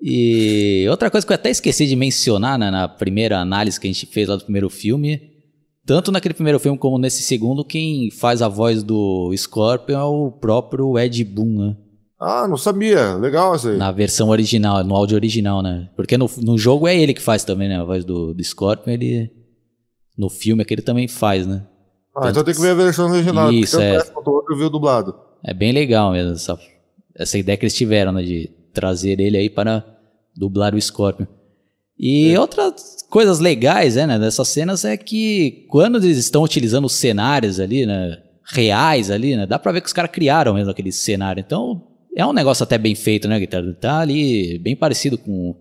[0.00, 3.92] E outra coisa que eu até esqueci de mencionar né, na primeira análise que a
[3.92, 5.37] gente fez lá do primeiro filme,
[5.88, 10.30] tanto naquele primeiro filme como nesse segundo, quem faz a voz do Scorpion é o
[10.30, 11.76] próprio Ed Boon, né?
[12.20, 13.14] Ah, não sabia.
[13.14, 13.78] Legal isso aí.
[13.78, 15.88] Na versão original, no áudio original, né?
[15.96, 17.80] Porque no, no jogo é ele que faz também, né?
[17.80, 19.32] A voz do, do Scorpion, ele.
[20.14, 21.66] No filme é que ele também faz, né?
[22.14, 23.50] Ah, Tanto então tem que ver a versão original.
[23.50, 23.96] Isso, é.
[23.96, 25.14] Eu vi o dublado.
[25.42, 26.58] É bem legal mesmo essa,
[27.16, 28.22] essa ideia que eles tiveram, né?
[28.22, 29.82] De trazer ele aí para
[30.36, 31.26] dublar o Scorpion.
[31.98, 32.40] E é.
[32.40, 37.84] outras coisas legais, né, dessas cenas é que quando eles estão utilizando os cenários ali,
[37.84, 41.40] né, reais ali, né, dá pra ver que os caras criaram mesmo aquele cenário.
[41.40, 43.72] Então, é um negócio até bem feito, né, Guitarra?
[43.74, 45.54] Tá ali bem parecido com,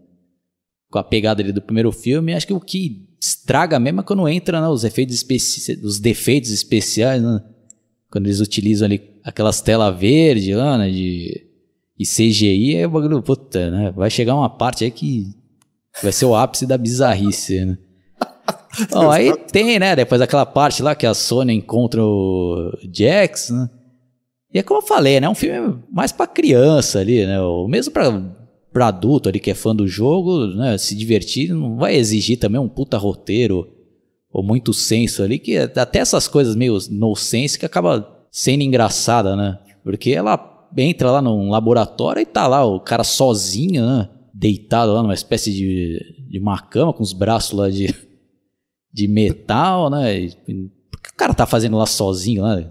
[0.89, 2.33] com a pegada ali do primeiro filme.
[2.33, 6.51] Acho que o que estraga mesmo é quando entra né, os, efeitos especi os defeitos
[6.51, 7.41] especiais, né?
[8.09, 10.89] Quando eles utilizam ali aquelas telas verdes lá, né?
[10.89, 11.45] De,
[11.97, 13.91] de CGI, é o bagulho, puta, né?
[13.95, 15.36] Vai chegar uma parte aí que
[16.01, 17.77] vai ser o ápice da bizarrice, né?
[18.91, 19.95] Bom, aí tem, né?
[19.95, 23.69] Depois aquela parte lá que a Sony encontra o Jax, né?
[24.53, 25.27] E é como eu falei, né?
[25.27, 27.41] É um filme mais pra criança ali, né?
[27.41, 28.21] Ou mesmo pra,
[28.71, 30.77] pra adulto ali que é fã do jogo, né?
[30.77, 33.67] Se divertir, não vai exigir também um puta roteiro
[34.31, 39.35] ou muito senso ali, que até essas coisas meio no sense que acaba sendo engraçada,
[39.35, 39.57] né?
[39.83, 44.09] Porque ela entra lá num laboratório e tá lá o cara sozinho, né?
[44.39, 47.87] Deitado lá numa espécie de, de uma cama com os braços lá de,
[48.93, 50.19] de metal, né?
[50.19, 50.29] E,
[51.07, 52.63] que o cara tá fazendo lá sozinho lá?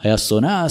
[0.00, 0.66] Aí a Sônia, ah,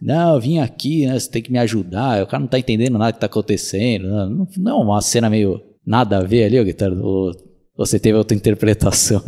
[0.00, 1.18] não, eu vim aqui, né?
[1.18, 2.22] Você tem que me ajudar.
[2.22, 4.08] O cara não tá entendendo nada que tá acontecendo.
[4.08, 4.26] Né?
[4.26, 6.96] Não, não é uma cena meio nada a ver ali, o Guitarra?
[7.76, 9.22] Você teve outra interpretação?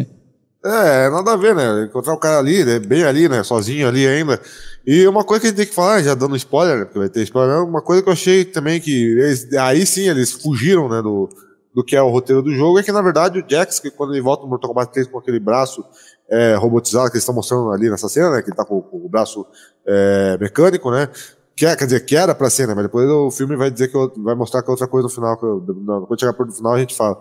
[0.65, 1.85] É, nada a ver, né?
[1.85, 2.79] Encontrar o cara ali, né?
[2.81, 3.43] bem ali, né?
[3.45, 4.41] Sozinho ali ainda.
[4.85, 6.85] E uma coisa que a gente tem que falar, já dando spoiler, né?
[6.85, 8.91] Porque vai ter spoiler, uma coisa que eu achei também que.
[8.91, 11.01] Eles, aí sim, eles fugiram, né?
[11.01, 11.29] Do,
[11.75, 14.13] do que é o roteiro do jogo, é que na verdade o Jax, que quando
[14.13, 15.85] ele volta no Mortal Kombat 3 com aquele braço
[16.29, 18.43] é, robotizado que eles estão mostrando ali nessa cena, né?
[18.43, 19.47] Que ele tá com, com o braço
[19.87, 21.09] é, mecânico, né?
[21.61, 22.75] É, quer dizer, que era pra ser, né?
[22.75, 25.37] Mas depois o filme vai dizer que vai mostrar que é outra coisa no final.
[25.37, 27.21] Que eu, quando chegar pro final a gente fala.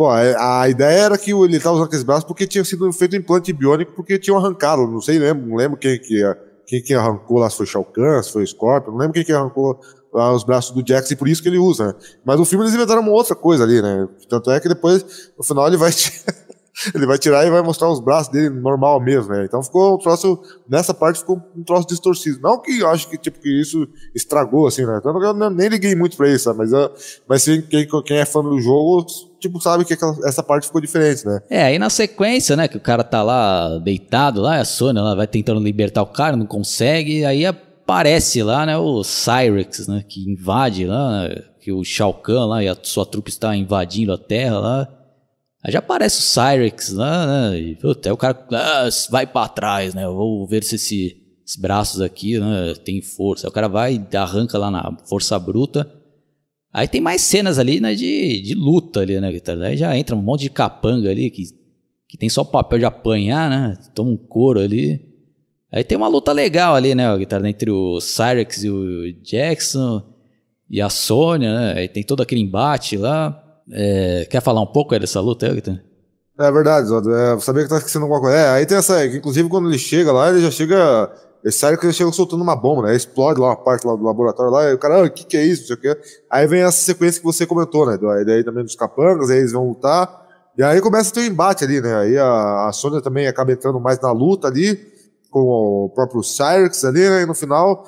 [0.00, 3.14] Pô, a, a ideia era que ele estava usando aqueles braços porque tinha sido feito
[3.14, 4.86] um implante biônico porque tinham arrancado.
[4.86, 6.36] Não sei, lembro, não lembro quem que,
[6.66, 9.32] quem que arrancou lá, se foi Shao Kahn, se foi Scorpion, não lembro quem que
[9.34, 9.78] arrancou
[10.10, 11.94] lá os braços do Jax e por isso que ele usa, né?
[12.24, 14.08] Mas no filme eles inventaram uma outra coisa ali, né?
[14.26, 15.90] Tanto é que depois, no final, ele vai.
[16.94, 19.44] ele vai tirar e vai mostrar os braços dele normal mesmo, né?
[19.44, 22.40] Então ficou um troço, nessa parte ficou um troço distorcido.
[22.40, 24.96] Não que eu acho que, tipo, que isso estragou, assim, né?
[24.98, 26.54] Então eu nem liguei muito pra isso?
[26.54, 26.70] Mas,
[27.28, 29.04] mas sim, quem, quem é fã do jogo,
[29.40, 31.40] tipo, sabe que aquela, essa parte ficou diferente, né?
[31.48, 35.14] É, aí na sequência, né, que o cara tá lá deitado lá, a Sônia lá
[35.14, 40.30] vai tentando libertar o cara, não consegue, aí aparece lá, né, o Cyrex, né, que
[40.30, 44.18] invade lá, né, que o Shao Kahn lá e a sua trupe está invadindo a
[44.18, 44.88] Terra lá.
[45.62, 47.60] Aí já aparece o Cyrex lá, né?
[47.60, 50.06] E, o cara ah, vai para trás, né?
[50.06, 53.46] Vou ver se esse, esses braços aqui né, tem força.
[53.46, 55.99] Aí o cara vai arranca lá na força bruta.
[56.72, 59.66] Aí tem mais cenas ali, né, de, de luta ali, né, guitarra?
[59.66, 61.44] Aí já entra um monte de capanga ali que,
[62.08, 63.76] que tem só o papel de apanhar, né?
[63.94, 65.04] Toma um couro ali.
[65.72, 70.02] Aí tem uma luta legal ali, né, guitarra, entre o Cyrex e o Jackson
[70.68, 71.74] e a Sônia, né?
[71.78, 73.42] Aí tem todo aquele embate lá.
[73.72, 75.78] É, quer falar um pouco aí dessa luta, Elton?
[76.38, 77.06] É verdade, Zod.
[77.12, 78.36] É, sabia que tá esquecendo alguma coisa.
[78.36, 79.04] É, aí tem essa.
[79.04, 81.12] Inclusive, quando ele chega lá, ele já chega.
[81.44, 82.94] É sério que ele chega soltando uma bomba, né?
[82.94, 85.36] Explode lá uma parte lá do laboratório lá, e o cara, ah, o que, que
[85.36, 85.62] é isso?
[85.62, 86.00] Não sei o quê.
[86.30, 87.98] Aí vem essa sequência que você comentou, né?
[88.24, 90.20] Daí também dos capangas, aí eles vão lutar.
[90.58, 91.94] E aí começa a ter um embate ali, né?
[91.96, 94.78] Aí a, a Sônia também acaba entrando mais na luta ali,
[95.30, 97.22] com o próprio Cyrix ali, né?
[97.22, 97.84] E no final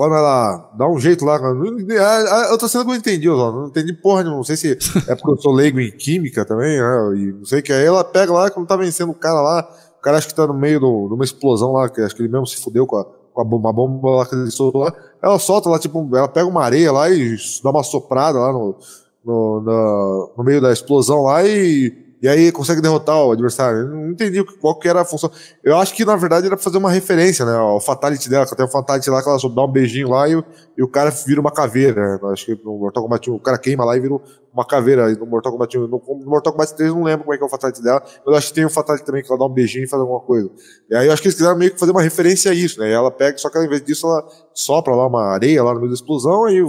[0.00, 1.36] quando ela dá um jeito lá.
[1.36, 4.38] A outra cena que eu entendi, eu não entendi porra nenhuma.
[4.38, 7.18] Não sei se é porque eu sou leigo em química também, né?
[7.18, 7.70] E não sei que.
[7.70, 9.68] Aí ela pega lá, quando tá vencendo o cara lá,
[10.00, 12.32] o cara acho que tá no meio de uma explosão lá, que acho que ele
[12.32, 14.94] mesmo se fudeu com a, com a bomba, bomba lá que ele soltou lá.
[15.22, 18.74] Ela solta lá, tipo, ela pega uma areia lá e dá uma soprada lá no,
[19.22, 23.80] no, no, no meio da explosão lá e e aí consegue derrotar o adversário.
[23.80, 25.30] Eu não entendi qual que era a função.
[25.64, 27.56] Eu acho que, na verdade, era pra fazer uma referência, né?
[27.58, 30.28] O Fatality dela, que tem o Fatality lá, que ela só dá um beijinho lá
[30.28, 30.32] e,
[30.76, 32.20] e o cara vira uma caveira, né?
[32.30, 34.20] Acho que no Mortal Kombat 1, o cara queima lá e vira
[34.52, 35.10] uma caveira.
[35.10, 37.42] E no Mortal Kombat 1, no, Mortal Kombat 3 eu não lembro como é que
[37.42, 39.52] é o Fatality dela, eu acho que tem o Fatality também, que ela dá um
[39.52, 40.50] beijinho e faz alguma coisa.
[40.90, 42.90] E aí eu acho que eles quiseram meio que fazer uma referência a isso, né?
[42.90, 45.78] E ela pega, só que ao invés disso, ela sopra lá uma areia lá no
[45.80, 46.62] meio da explosão, aí,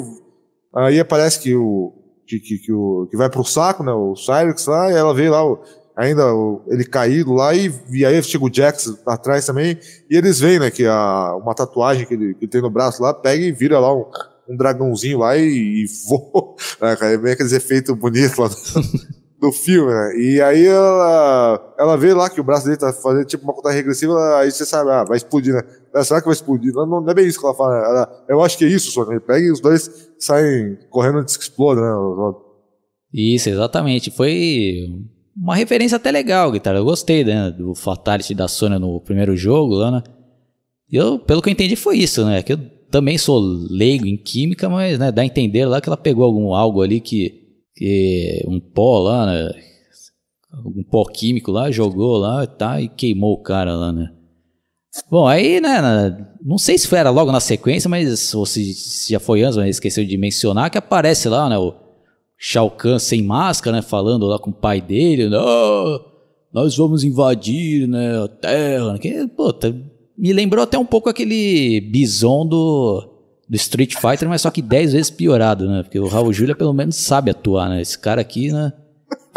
[0.74, 1.92] aí aparece que o,
[2.32, 3.92] que, que, que, o, que vai pro saco, né?
[3.92, 5.42] O Cyrix lá, e ela vê lá
[5.96, 6.24] ainda
[6.68, 9.78] ele caído lá, e, e aí chega o Jax atrás também,
[10.10, 13.04] e eles veem, né, que a, uma tatuagem que ele, que ele tem no braço
[13.04, 14.06] lá, pega e vira lá um,
[14.48, 18.50] um dragãozinho lá e, e voa, né, cara, é bem aqueles efeitos bonitos lá
[19.42, 23.26] do, filme, né, e aí ela, ela vê lá que o braço dele tá fazendo
[23.26, 25.64] tipo uma conta regressiva, aí você sabe, ah, vai explodir, né,
[26.04, 26.72] será que vai explodir?
[26.74, 27.86] Não, não é bem isso que ela fala, né?
[27.86, 31.44] ela, eu acho que é isso, ele pega e os dois saem correndo antes que
[31.44, 31.88] exploda, né,
[33.14, 34.10] isso, exatamente.
[34.10, 34.90] Foi
[35.36, 36.78] uma referência até legal, guitarra.
[36.78, 40.04] Eu gostei né, do Fatality da Sony no primeiro jogo lá, né?
[40.90, 42.42] Eu, pelo que eu entendi, foi isso, né?
[42.42, 45.98] Que eu também sou leigo em química, mas né, dá a entender lá que ela
[45.98, 47.41] pegou algum algo ali que.
[48.48, 49.50] Um pó lá, né?
[50.66, 54.12] Um pó químico lá, jogou lá tá, e queimou o cara lá, né?
[55.10, 59.14] Bom, aí, né, não sei se foi era logo na sequência, mas ou se, se
[59.14, 61.74] já foi antes, mas esqueceu de mencionar que aparece lá, né, o,
[62.38, 66.02] Shao Kahn sem máscara, né, falando lá com o pai dele, né, oh,
[66.52, 69.74] nós vamos invadir, né, a Terra, que, puta,
[70.18, 73.11] me lembrou até um pouco aquele bison do,
[73.52, 76.72] do Street Fighter, mas só que dez vezes piorado, né, porque o Raul Julia pelo
[76.72, 78.72] menos sabe atuar, né, esse cara aqui, né,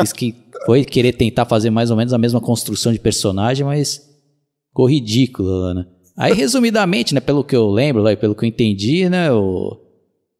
[0.00, 4.08] disse que foi querer tentar fazer mais ou menos a mesma construção de personagem, mas
[4.68, 5.84] ficou ridículo, né.
[6.16, 9.76] Aí, resumidamente, né, pelo que eu lembro, lá, pelo que eu entendi, né, o,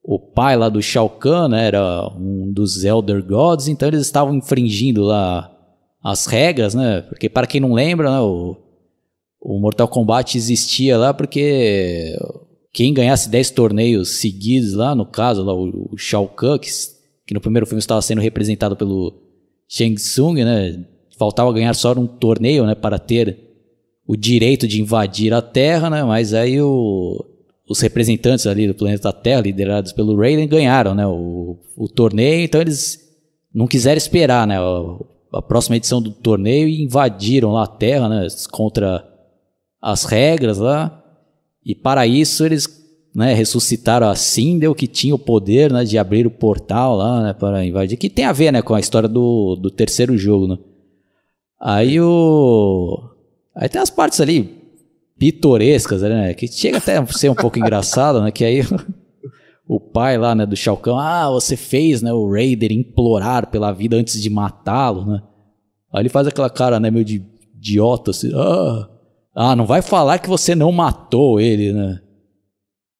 [0.05, 4.37] o pai lá do Shao Kahn né, era um dos Elder Gods, então eles estavam
[4.37, 5.51] infringindo lá
[6.01, 7.01] as regras, né?
[7.01, 8.57] Porque para quem não lembra, né, o,
[9.41, 12.17] o Mortal Kombat existia lá porque
[12.75, 16.69] quem ganhasse 10 torneios seguidos lá, no caso, lá, o, Shao Kahn, que,
[17.25, 19.15] que no primeiro filme estava sendo representado pelo
[19.69, 20.85] Shang Tsung, né?
[21.17, 23.39] Faltava ganhar só um torneio, né, para ter
[24.05, 26.03] o direito de invadir a Terra, né?
[26.03, 27.25] Mas aí o,
[27.69, 32.61] os representantes ali do planeta Terra, liderados pelo Raiden, ganharam, né, o, o torneio, então
[32.61, 32.99] eles
[33.55, 38.09] não quiseram esperar, né, a, a próxima edição do torneio e invadiram lá a Terra,
[38.09, 39.09] né, contra
[39.81, 41.04] as regras lá.
[41.65, 42.69] E para isso eles
[43.15, 47.33] né, ressuscitaram a Sindel, que tinha o poder né, de abrir o portal lá né,
[47.33, 50.49] para invadir, que tem a ver né, com a história do, do terceiro jogo.
[50.49, 50.59] Né?
[51.61, 53.11] Aí o.
[53.55, 54.65] Aí tem as partes ali
[55.19, 56.35] pitorescas, né?
[56.35, 58.31] Que chega até a ser um pouco engraçado, né?
[58.31, 58.63] Que aí
[59.67, 63.73] o pai lá, né, do Shao Kahn, ah, você fez, né, o Raider implorar pela
[63.73, 65.23] vida antes de matá-lo, né?
[65.93, 67.25] Aí ele faz aquela cara, né, meio de
[67.57, 68.89] idiota, assim, ah,
[69.35, 72.01] ah, não vai falar que você não matou ele, né?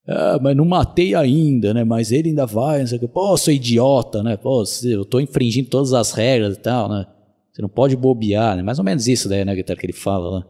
[0.07, 1.85] Ah, mas não matei ainda, né?
[1.85, 3.09] Mas ele ainda vai, não sei o que.
[3.09, 4.37] Pô, sou idiota, né?
[4.37, 7.07] Pô, eu tô infringindo todas as regras e tal, né?
[7.53, 8.63] Você não pode bobear, né?
[8.63, 10.47] Mais ou menos isso daí, né, que ele fala lá.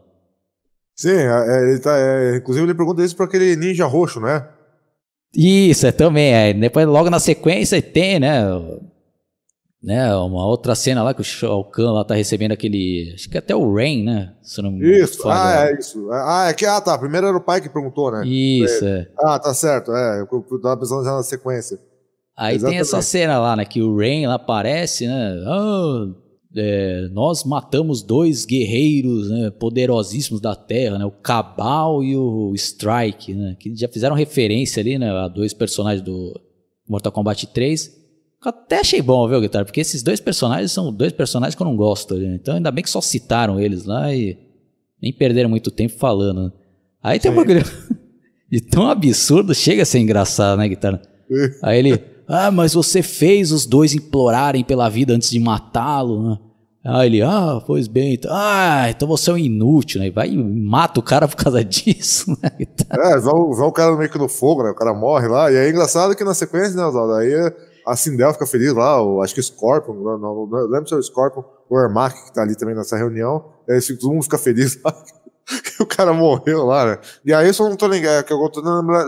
[0.95, 4.47] Sim, é, é, ele tá, é, inclusive ele pergunta isso para aquele ninja roxo, né?
[5.35, 6.33] Isso, é também.
[6.33, 6.53] É.
[6.53, 8.41] Depois, logo na sequência, tem, né?
[9.85, 10.15] Né?
[10.15, 13.11] Uma outra cena lá que o Shao Kahn lá tá recebendo aquele.
[13.13, 14.33] Acho que até o Rain, né?
[14.41, 16.09] Se não isso, ah, é isso.
[16.11, 16.65] Ah, é que.
[16.65, 16.97] Ah, tá.
[16.97, 18.25] Primeiro era o pai que perguntou, né?
[18.25, 19.07] Isso, é.
[19.19, 19.91] Ah, tá certo.
[19.93, 21.79] É, eu, eu tava pensando já na sequência.
[22.35, 22.77] Aí Exatamente.
[22.77, 23.63] tem essa cena lá, né?
[23.63, 25.35] Que o Rain lá aparece, né?
[25.47, 26.15] Oh,
[26.57, 33.33] é, nós matamos dois guerreiros né, poderosíssimos da Terra, né, o Cabal e o Strike,
[33.33, 36.33] né, que já fizeram referência ali né, a dois personagens do
[36.87, 38.04] Mortal Kombat 3.
[38.45, 39.65] Até achei bom, viu, Guitar?
[39.65, 42.15] Porque esses dois personagens são dois personagens que eu não gosto.
[42.15, 44.37] Né, então ainda bem que só citaram eles lá e
[45.01, 46.43] nem perderam muito tempo falando.
[46.43, 46.51] Né.
[47.03, 47.63] Aí tem um bagulho
[48.51, 51.01] de tão absurdo, chega a ser engraçado, né, Guitar?
[51.63, 56.37] Aí ele, ah, mas você fez os dois implorarem pela vida antes de matá-lo, né?
[56.87, 60.11] Aí ele, ah, pois bem, então, ah, então você é um inútil, né?
[60.11, 62.51] Vai e mata o cara por causa disso, né?
[62.59, 64.69] É, vai, vai o cara meio que no fogo, né?
[64.69, 65.51] O cara morre lá.
[65.51, 67.13] E é engraçado que na sequência, né, Oswaldo?
[67.13, 67.33] Aí
[67.85, 70.93] a Sindel fica feliz lá, o, acho que o Scorpion, não, não, não lembro se
[70.93, 73.45] é o Scorpion, o Ermac que tá ali também nessa reunião.
[73.69, 74.95] Aí todo mundo fica feliz lá.
[75.77, 76.99] que o cara morreu lá, né?
[77.23, 78.61] E aí eu só não tô lembrando, que eu tô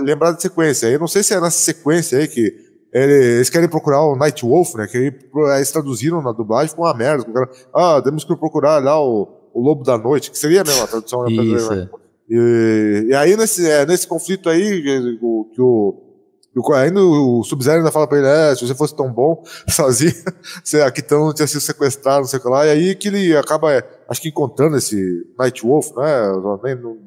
[0.04, 0.88] lembrado de sequência.
[0.88, 2.54] Aí eu não sei se é nessa sequência aí que
[2.94, 4.88] eles querem procurar o Night Wolf, né?
[4.88, 7.26] Que eles traduziram na dublagem, ficou uma merda.
[7.26, 10.88] Cara, ah, temos que procurar lá o, o Lobo da Noite, que seria mesmo a
[10.88, 11.76] tradução né, Isso.
[11.76, 11.90] Né?
[12.30, 14.82] E, e, aí, nesse, é, nesse conflito aí,
[15.54, 16.07] que o,
[16.58, 20.13] o, ainda o Sub-Zero ainda fala pra ele, é, se você fosse tão bom sozinho,
[20.63, 23.08] você, a Kitano não tinha sido sequestrado, não sei o que lá, e aí que
[23.08, 26.26] ele acaba, é, acho que encontrando esse Night Wolf, né?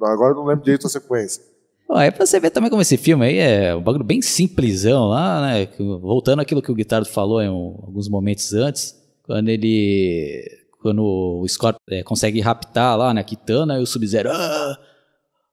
[0.02, 1.42] Agora eu não lembro direito a sequência.
[1.90, 5.08] Bom, é pra você ver também como esse filme aí é um bagulho bem simplesão
[5.08, 5.68] lá, né?
[6.00, 10.60] Voltando àquilo que o Guitardo falou em alguns momentos antes, quando ele.
[10.80, 14.30] Quando o Scorpion é, consegue raptar lá, né, Kitana, e o Sub-Zero.
[14.32, 14.78] Ah,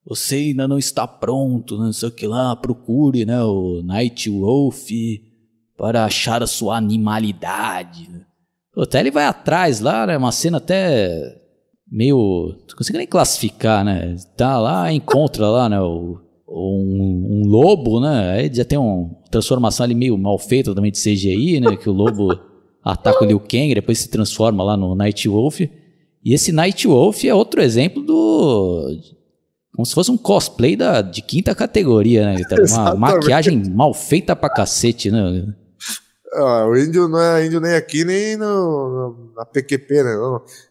[0.07, 4.89] você ainda não está pronto, não sei o que lá, procure, né, o Night Wolf
[5.77, 8.09] para achar a sua animalidade.
[8.77, 11.37] Até ele vai atrás lá, né, uma cena até
[11.91, 12.55] meio.
[12.67, 14.15] Não consigo nem classificar, né?
[14.35, 15.79] Tá lá, encontra lá, né?
[15.81, 18.31] O, um, um, lobo, né?
[18.31, 21.75] Aí já tem uma transformação ali meio mal feita também de CGI, né?
[21.75, 22.37] Que o lobo
[22.83, 25.61] ataca o Liu Kang, depois se transforma lá no Night Wolf.
[25.61, 29.16] E esse Night Wolf é outro exemplo do.
[29.77, 32.41] Como se fosse um cosplay da, de quinta categoria, né?
[32.71, 35.53] Uma maquiagem mal feita pra cacete, né?
[36.33, 40.15] Ah, o índio não é índio nem aqui, nem no, na PQP, né?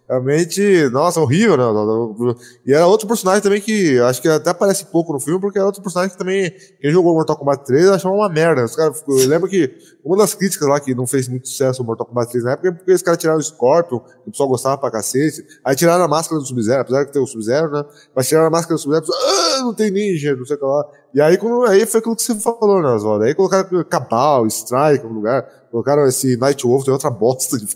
[0.08, 2.34] Realmente, nossa, horrível, né?
[2.64, 5.66] E era outro personagem também que acho que até aparece pouco no filme, porque era
[5.66, 8.64] outro personagem que também, quem jogou Mortal Kombat 3 achava uma merda.
[8.64, 11.86] Os cara, eu lembro que uma das críticas lá que não fez muito sucesso o
[11.86, 14.48] Mortal Kombat 3 na época é porque os caras tiraram o Scorpion, que o pessoal
[14.48, 15.44] gostava pra cacete.
[15.64, 17.84] Aí tiraram a máscara do Sub-Zero, apesar de ter o Sub-Zero, né?
[18.14, 20.84] Mas tiraram a máscara do Sub-Zero, ah, não tem ninja, não sei o que lá.
[21.16, 23.24] E aí, quando, aí foi aquilo que você falou, né, Oswaldo?
[23.24, 27.66] Aí colocaram Cabal, Strike no lugar, colocaram esse Night Wolf, tem outra bosta de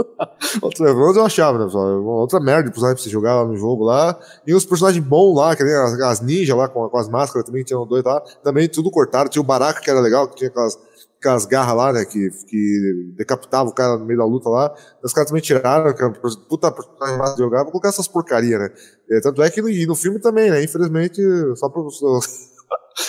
[0.62, 2.02] Outro Evans eu achava, né, pessoal?
[2.02, 4.18] Outra merda pra você jogar lá no jogo lá.
[4.46, 7.44] E os personagens bons lá, que nem as, as ninjas lá com, com, as máscaras
[7.44, 9.28] também, tinham dois lá, também tudo cortado.
[9.28, 10.78] Tinha o Baraka, que era legal, que tinha aquelas,
[11.18, 14.74] aquelas garras lá, né, que, que decapitava o cara no meio da luta lá.
[15.04, 16.10] Os caras também tiraram, que era
[16.48, 18.70] puta personagem massa de jogar, vou colocar essas porcaria, né.
[19.10, 21.20] É, tanto é que no, no filme também, né, infelizmente,
[21.54, 21.82] só pra...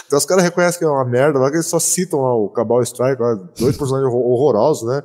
[0.06, 2.50] Então os caras reconhecem que é uma merda lá, que eles só citam lá o
[2.50, 5.04] Cabal Strike, lá, dois personagens horrorosos, né.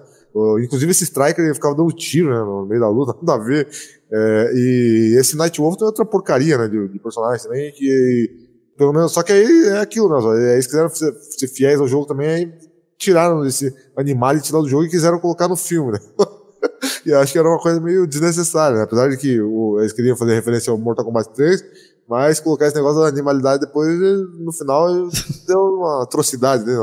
[0.62, 3.68] Inclusive esse Striker ele ficava dando tiro né, no meio da luta, nada a ver.
[4.12, 8.44] É, e esse Nightwolf tem outra porcaria né, de, de personagem também, que
[8.76, 10.54] pelo menos, só que aí é aquilo, né?
[10.54, 12.52] Eles quiseram ser, ser fiéis ao jogo também, aí
[12.98, 16.00] tiraram esse e tiraram do jogo e quiseram colocar no filme, né?
[17.06, 18.82] e acho que era uma coisa meio desnecessária, né?
[18.82, 21.62] Apesar de que o, eles queriam fazer referência ao Mortal Kombat 3,
[22.08, 23.98] mas colocar esse negócio da animalidade depois,
[24.38, 24.88] no final,
[25.46, 26.74] deu uma atrocidade, né?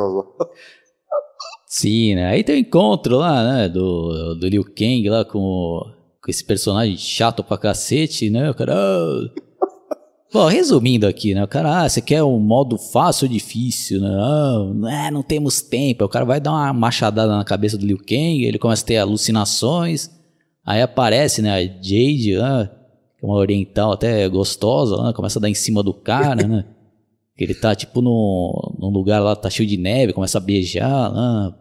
[1.68, 2.26] Sim, né?
[2.28, 3.70] Aí tem o encontro lá, né?
[3.70, 5.80] Do, do Liu Kang lá com,
[6.22, 8.50] com esse personagem chato pra cacete, né?
[8.50, 8.76] O cara.
[10.34, 11.44] Bom, resumindo aqui, né?
[11.44, 14.10] O cara, ah, você quer um modo fácil ou difícil, né?
[14.10, 16.04] Ah, não, é, não temos tempo.
[16.04, 18.88] Aí o cara vai dar uma machadada na cabeça do Liu Kang, ele começa a
[18.88, 20.10] ter alucinações.
[20.66, 21.54] Aí aparece, né?
[21.54, 22.70] A Jade, né?
[23.22, 25.14] Que é uma oriental até gostosa, né?
[25.14, 26.66] começa a dar em cima do cara, né?
[27.38, 31.54] Ele tá tipo no, num lugar lá, tá cheio de neve, começa a beijar, né?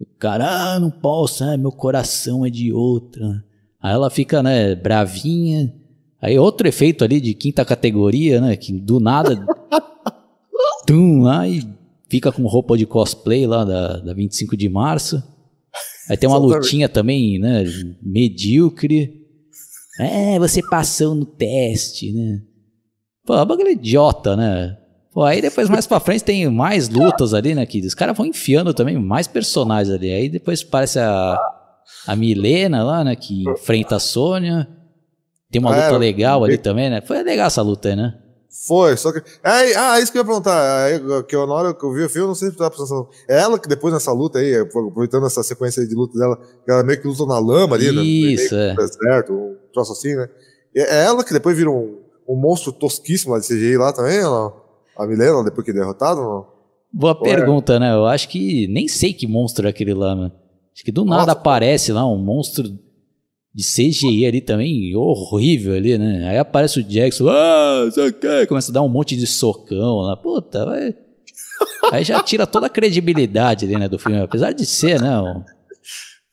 [0.00, 1.56] O cara, ah, não posso, né?
[1.56, 3.44] meu coração é de outra.
[3.80, 5.72] Aí ela fica, né, bravinha.
[6.20, 9.44] Aí outro efeito ali de quinta categoria, né, que do nada...
[10.86, 11.62] tum, lá e
[12.08, 15.22] fica com roupa de cosplay lá da, da 25 de março.
[16.08, 17.64] Aí tem uma lutinha também, né,
[18.02, 19.23] medíocre.
[19.98, 22.40] É, você passou no teste, né?
[23.24, 24.76] Pô, é bagulho idiota, né?
[25.12, 27.64] Pô, aí depois mais pra frente tem mais lutas ali, né?
[27.64, 30.12] Que os caras vão enfiando também mais personagens ali.
[30.12, 31.38] Aí depois parece a,
[32.06, 33.14] a Milena lá, né?
[33.14, 34.68] Que enfrenta a Sônia.
[35.50, 37.00] Tem uma luta é, legal ali também, né?
[37.00, 38.14] Foi legal essa luta aí, né?
[38.66, 39.18] Foi, só que.
[39.42, 40.88] É, ah, isso que eu ia perguntar.
[40.90, 42.70] É, que eu, na hora que eu vi o filme, eu não sei se estava
[42.70, 43.08] pensando.
[43.28, 47.00] É ela que depois nessa luta aí, aproveitando essa sequência de luta dela, ela meio
[47.00, 48.02] que luta na lama ali, né?
[48.02, 48.74] Isso, é.
[48.74, 50.28] Deserto, um troço assim, né?
[50.74, 51.98] É ela que depois vira um,
[52.28, 54.64] um monstro tosquíssimo lá de CGI lá também, ou não?
[54.96, 56.20] A Milena, depois que é derrotado?
[56.20, 56.46] Não?
[56.92, 57.34] Boa Ou é?
[57.34, 57.78] pergunta, é?
[57.80, 57.92] né?
[57.92, 60.32] Eu acho que nem sei que monstro é aquele lá, mano.
[60.72, 61.32] Acho que do nada Nossa.
[61.32, 62.68] aparece lá um monstro
[63.54, 66.28] de CGI ali também, horrível ali, né?
[66.28, 69.98] Aí aparece o Jackson, ah, sei o que, começa a dar um monte de socão
[69.98, 70.16] lá.
[70.16, 70.94] Puta, vai.
[71.92, 74.20] Aí já tira toda a credibilidade ali, né, do filme.
[74.20, 75.44] Apesar de ser, né, um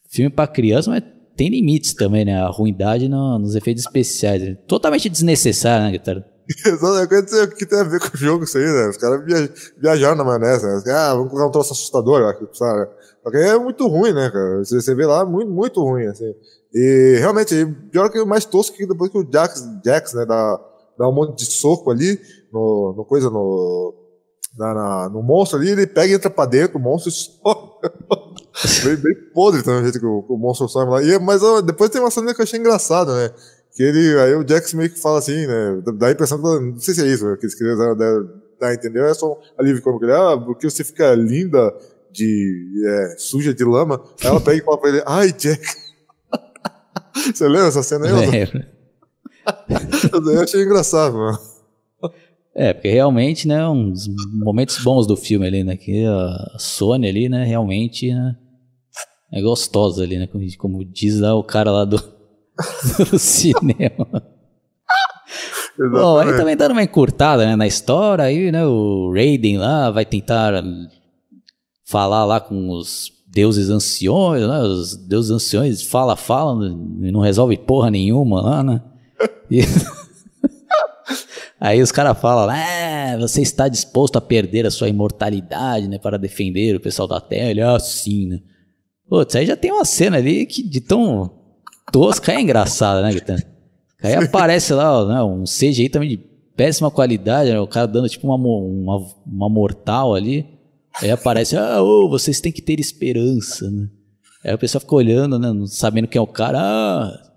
[0.10, 1.04] filme para criança, mas
[1.36, 2.42] tem limites também, né?
[2.42, 4.42] A ruindade no, nos efeitos especiais.
[4.42, 4.58] Né?
[4.68, 6.26] Totalmente desnecessário, né, Guitarra?
[6.66, 8.90] Exatamente, o que tem a ver com o jogo isso aí, né?
[8.90, 9.22] Os caras
[9.80, 10.92] viajaram na maionese, né?
[10.92, 12.90] Ah, vamos colocar um troço assustador, sabe?
[13.24, 14.60] Porque é muito ruim, né, cara?
[14.60, 16.34] Você, você vê lá, muito, muito ruim, assim.
[16.74, 20.60] E realmente, pior que o mais tosco que depois que o Jax, Jax né, dá,
[20.98, 22.20] dá um monte de soco ali,
[22.52, 23.94] no, no coisa, no,
[24.58, 27.72] na, na, no monstro ali, ele pega e entra pra dentro, o monstro sobe.
[28.86, 31.04] bem, bem podre também, o jeito que o, o monstro sobe lá.
[31.04, 33.34] E, mas ó, depois tem uma cena que eu achei engraçada, né?
[33.76, 35.82] Que ele, aí o Jax meio que fala assim, né?
[35.96, 38.24] Dá a impressão que, não sei se é isso, né, que eles queriam dar,
[38.60, 39.06] dar, entendeu?
[39.06, 41.74] É só um alívio como ele, ah, porque você fica linda
[42.12, 44.02] de, é, suja de lama.
[44.22, 45.62] Aí ela pega e fala pra ele, ai, Jack.
[47.34, 48.30] você lembra essa cena aí?
[48.30, 48.66] Lembro.
[50.32, 51.40] eu achei engraçado, mano.
[52.54, 57.30] É, porque realmente, né, uns momentos bons do filme ali, né, que a Sony ali,
[57.30, 58.36] né, realmente, né,
[59.32, 61.98] é gostosa ali, né, como, como diz lá o cara lá do,
[63.10, 64.06] do cinema.
[65.78, 70.06] Bom, aí também dando uma encurtada né, na história, aí né, o Raiden lá vai
[70.06, 70.62] tentar
[71.92, 76.66] falar lá com os deuses anciões, né, os deuses anciões fala, fala
[77.02, 78.82] e não resolve porra nenhuma lá, né?
[79.50, 79.62] E...
[81.60, 86.18] aí os caras falam, ah, você está disposto a perder a sua imortalidade, né, para
[86.18, 87.50] defender o pessoal da Terra?
[87.50, 88.40] Ele, ah, sim, né?
[89.10, 91.30] Putz, aí já tem uma cena ali que de tão
[91.92, 93.44] tosca é engraçada, né, Guitarra?
[94.02, 96.18] Aí aparece lá né, um CGI também de
[96.56, 100.61] péssima qualidade, né, o cara dando tipo uma, uma, uma mortal ali.
[101.00, 103.88] Aí aparece, ah, oh, vocês têm que ter esperança, né?
[104.44, 106.60] Aí o pessoal fica olhando, né, não sabendo quem é o cara.
[106.60, 107.32] Ah,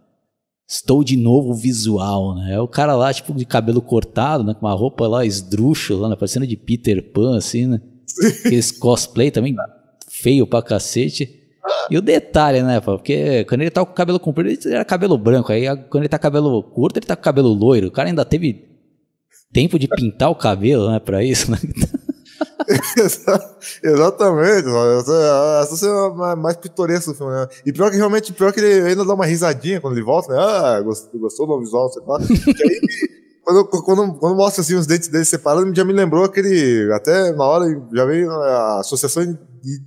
[0.67, 2.55] estou de novo visual, né?
[2.55, 6.17] É o cara lá, tipo, de cabelo cortado, né, com uma roupa lá esdrúxula, né,
[6.17, 7.81] parecendo de Peter Pan, assim, né?
[8.41, 9.55] Aqueles cosplay também
[10.09, 11.41] feio pra cacete.
[11.91, 15.19] E o detalhe, né, porque quando ele tá com o cabelo comprido, ele era cabelo
[15.19, 15.53] branco.
[15.53, 17.89] Aí quando ele tá com cabelo curto, ele tá com cabelo loiro.
[17.89, 18.65] O cara ainda teve
[19.53, 21.59] tempo de pintar o cabelo, né, pra isso, né?
[23.83, 24.69] Exatamente,
[25.63, 27.47] essa é mais pitoresca do filme, né?
[27.65, 30.39] E pior que realmente, pior que ele ainda dá uma risadinha quando ele volta, né?
[30.39, 32.19] Ah, gostou, gostou do visual, sei lá.
[33.45, 36.91] quando, quando, quando mostra assim os dentes dele separados, já me lembrou aquele.
[36.93, 39.23] Até na hora já veio a associação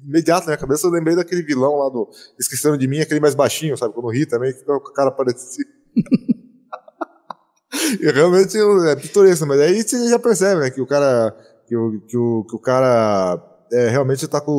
[0.06, 2.10] imediato na minha cabeça eu lembrei daquele vilão lá do
[2.40, 3.94] Esqueceram de Mim, aquele mais baixinho, sabe?
[3.94, 5.66] Quando ri também, que o cara parecia.
[8.02, 8.58] e realmente
[8.90, 10.70] é pitoresco, mas aí você já percebe, né?
[10.70, 11.36] Que o cara.
[11.68, 13.41] Que o, que o, que o cara
[13.72, 14.51] é, realmente tá com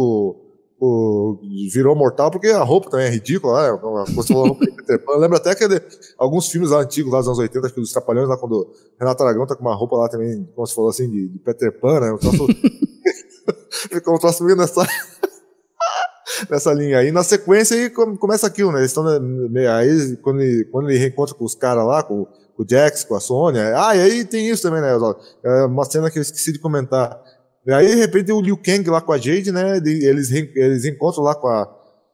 [0.80, 1.38] o,
[1.72, 3.78] virou mortal porque a roupa também é ridícula, né?
[4.26, 4.64] Falou roupa.
[5.18, 5.82] Lembra até que de,
[6.16, 9.22] alguns filmes lá antigos, lá dos anos 80, acho que dos Trapalhões, lá quando Renato
[9.22, 12.00] Aragão tá com uma roupa lá também, como você falou assim, de, de Peter Pan,
[12.00, 12.12] né?
[12.12, 12.46] Um troço,
[13.90, 14.86] ficou um troço meio nessa,
[16.48, 17.10] nessa linha aí.
[17.10, 18.78] Na sequência aí começa aquilo, né?
[18.78, 22.26] Eles estão aí quando ele, quando ele reencontra com os caras lá, com,
[22.62, 23.72] o Jax, com a Sônia.
[23.76, 24.90] Ah, e aí tem isso também, né?
[25.44, 27.22] É uma cena que eu esqueci de comentar
[27.68, 29.76] e aí, de repente, o Liu Kang lá com a Jade, né?
[29.76, 31.66] Eles, eles encontram lá com a,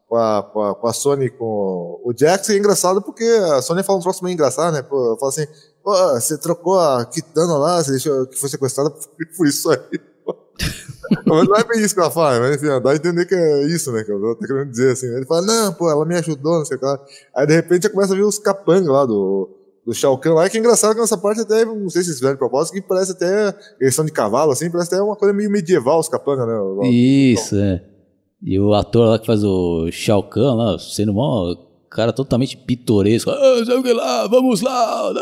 [0.09, 2.49] com a, com a, com a Sony com o Jax.
[2.49, 4.83] E é engraçado porque a Sony fala um troço meio engraçado, né?
[4.83, 5.47] Fala assim:
[5.85, 8.91] você trocou a Kitana lá, você deixou que foi sequestrada
[9.37, 9.79] por isso aí.
[11.25, 13.63] mas não é bem isso que ela fala, mas enfim, dá a entender que é
[13.67, 14.03] isso, né?
[14.03, 15.07] Que ela tá querendo dizer assim.
[15.07, 16.99] Ele fala: Não, pô, ela me ajudou, não sei o que lá.
[17.37, 20.49] Aí, de repente, já começa a vir os capangas lá do do Shao Kahn lá,
[20.49, 22.81] que é engraçado que nessa parte até, não sei se vocês fizeram de propósito, que
[22.81, 26.47] parece até, eles são de cavalo, assim, parece até uma coisa meio medieval, os capangas,
[26.47, 26.89] né?
[26.89, 27.85] Isso, é.
[28.43, 31.57] E o ator lá que faz o Shao Kahn lá, sendo um
[31.91, 35.13] cara totalmente pitoresco, ah, sei lá, vamos lá,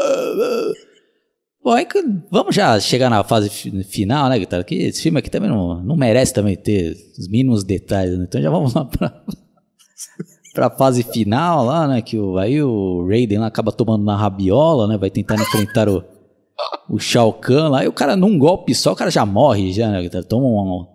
[1.65, 1.87] Bom, aí
[2.29, 3.49] vamos já chegar na fase
[3.85, 4.65] final, né, Guitarra?
[4.65, 8.25] Que esse filme aqui também não, não merece também ter os mínimos detalhes, né?
[8.29, 9.23] Então já vamos lá pra
[10.53, 12.03] pra fase final lá, né?
[12.03, 14.99] Que o, aí o Raiden lá acaba tomando na rabiola, né?
[14.99, 16.05] Vai tentar enfrentar o,
[16.89, 17.85] o Shao Kahn lá.
[17.85, 20.09] E o cara, num golpe só, o cara já morre, já, né?
[20.23, 20.89] Toma uma,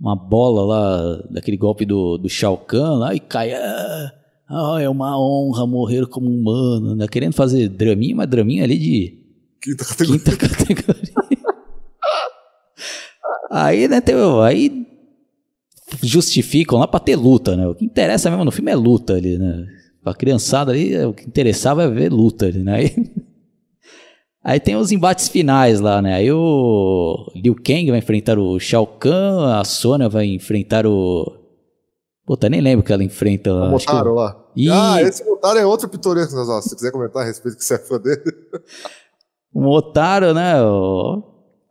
[0.00, 3.52] uma bola lá, daquele golpe do, do Shao Kahn lá e cai.
[3.52, 4.12] Ah,
[4.50, 7.06] ah, é uma honra morrer como humano, né?
[7.06, 9.18] Querendo fazer draminha, mas draminha ali de
[9.60, 10.24] quinta categoria.
[10.24, 11.14] Quinta categoria.
[13.50, 14.87] aí, né, tem, aí
[16.02, 17.66] justificam lá pra ter luta, né?
[17.66, 19.66] O que interessa mesmo no filme é luta ali, né?
[20.02, 22.74] Pra criançada ali, o que interessava é ver luta ali, né?
[22.84, 23.04] Aí,
[24.44, 26.14] aí tem os embates finais lá, né?
[26.14, 31.36] Aí o Liu Kang vai enfrentar o Shao Kahn, a Sônia vai enfrentar o...
[32.24, 33.68] Puta, nem lembro que ela enfrenta lá.
[33.68, 34.44] O Motaro lá.
[34.54, 34.70] E...
[34.70, 36.44] Ah, esse Motaro é outro pitoresco, né?
[36.44, 38.22] Se você quiser comentar a respeito que você é fã dele.
[39.52, 40.62] O Motaro, né?
[40.62, 41.22] O...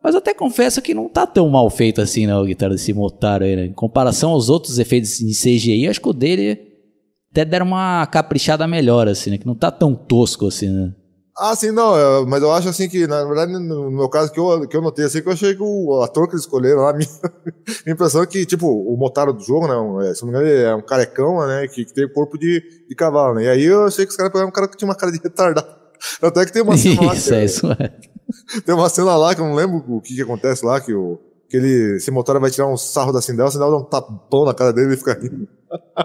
[0.02, 3.44] Mas até confesso que não tá tão mal feito assim, né, o guitarra desse Motaro
[3.44, 3.66] aí, né?
[3.66, 6.68] Em comparação aos outros efeitos de CGI, acho que o dele
[7.32, 9.38] até deram uma caprichada melhor, assim, né?
[9.38, 10.94] Que não tá tão tosco assim, né?
[11.40, 14.40] Ah, sim, não, é, mas eu acho assim que, na verdade, no meu caso, que
[14.40, 16.90] eu, que eu notei assim, que eu achei que o ator que eles escolheram lá,
[16.90, 17.08] a minha,
[17.86, 20.52] minha impressão é que, tipo, o Motaro do jogo, né, é, se não me engano,
[20.52, 23.64] ele é um carecão, né, que, que tem corpo de, de cavalo, né, e aí
[23.64, 25.68] eu achei que os caras pegaram um cara que tinha uma cara de retardado.
[26.20, 27.04] Até que tem uma cena.
[27.14, 27.92] Isso, que, é, isso é.
[28.64, 31.18] Tem uma cena lá que eu não lembro o que, que acontece lá, que o.
[31.48, 34.44] Que ele, esse motor vai tirar um sarro da Sindel, a Sindel dá um tapão
[34.44, 35.48] na cara dele e fica rindo.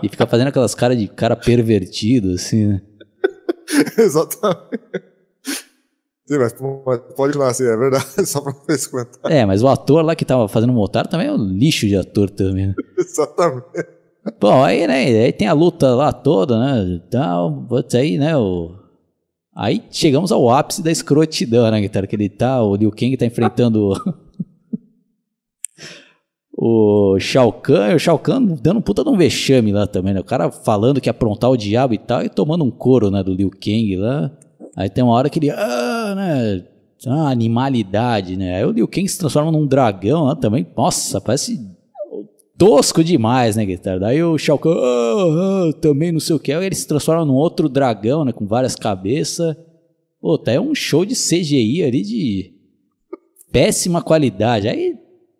[0.01, 2.81] E fica fazendo aquelas caras de cara pervertido, assim, né?
[3.97, 4.79] Exatamente.
[6.25, 9.35] Sim, mas pode continuar assim, é verdade, só pra ver esse comentário.
[9.35, 11.97] É, mas o ator lá que tava fazendo o Motaro também é um lixo de
[11.97, 12.73] ator também, né?
[12.97, 13.65] Exatamente.
[14.39, 18.82] Bom, aí, né, aí tem a luta lá toda, né, tal, aí, né, o
[19.55, 22.07] Aí chegamos ao ápice da escrotidão, né, guitarra?
[22.07, 23.93] Que ele tá, o Liu Kang tá enfrentando
[26.57, 30.19] o Shao Kahn, o Shao Kahn dando um puta de um vexame lá também, né?
[30.19, 33.21] O cara falando que ia aprontar o diabo e tal, e tomando um couro, né,
[33.23, 34.31] do Liu Kang lá.
[34.75, 36.65] Aí tem uma hora que ele, ah, né,
[37.05, 38.55] ah, animalidade, né?
[38.55, 40.65] Aí o Liu Kang se transforma num dragão lá também.
[40.75, 41.59] Nossa, parece
[42.57, 43.99] tosco demais, né, guitarra?
[43.99, 47.25] Daí o Shao Kahn, oh, oh, também não sei o que, aí ele se transforma
[47.25, 49.55] num outro dragão, né, com várias cabeças.
[50.21, 52.53] Pô, tá é um show de CGI ali de
[53.51, 54.67] péssima qualidade.
[54.67, 54.95] Aí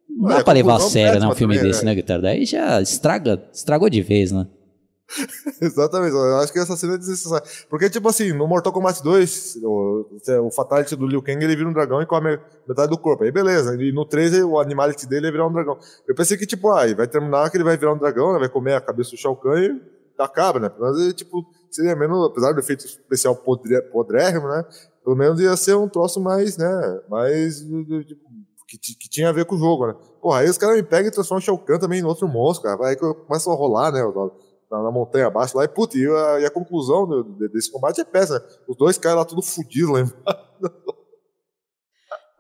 [0.10, 2.22] não dá é, pra levar a sério, né, um filme também, desse, né, né guitarra?
[2.22, 4.48] Daí já estraga, estragou de vez, né?
[5.62, 7.46] Exatamente, eu acho que essa cena é desnecessária.
[7.70, 10.06] Porque, tipo assim, no Mortal Kombat 2, o,
[10.46, 13.24] o Fatality do Liu Kang ele vira um dragão e come metade do corpo.
[13.24, 15.78] Aí beleza, e no 3 o Animality dele é virar um dragão.
[16.08, 18.50] Eu pensei que, tipo, ah, vai terminar que ele vai virar um dragão, né, vai
[18.50, 19.82] comer a cabeça do Shao Kahn e
[20.18, 20.72] acaba, né?
[20.80, 24.66] Mas, tipo, seria menos, apesar do efeito especial podrérrimo, né?
[25.04, 27.02] Pelo menos ia ser um troço mais, né?
[27.10, 27.60] Mais.
[27.60, 28.22] Tipo,
[28.68, 29.96] que, que, tinha a ver com o jogo, né?
[30.22, 32.64] Porra, aí os caras me pegam e transformam o Shao Kahn também em outro monstro,
[32.64, 32.88] cara.
[32.88, 34.02] Aí começa a rolar, né?
[34.74, 35.64] Na, na, montanha abaixo lá.
[35.64, 38.42] E, putz, e a, e a conclusão do, desse combate é péssima.
[38.68, 40.04] Os dois caem lá tudo fodidos lá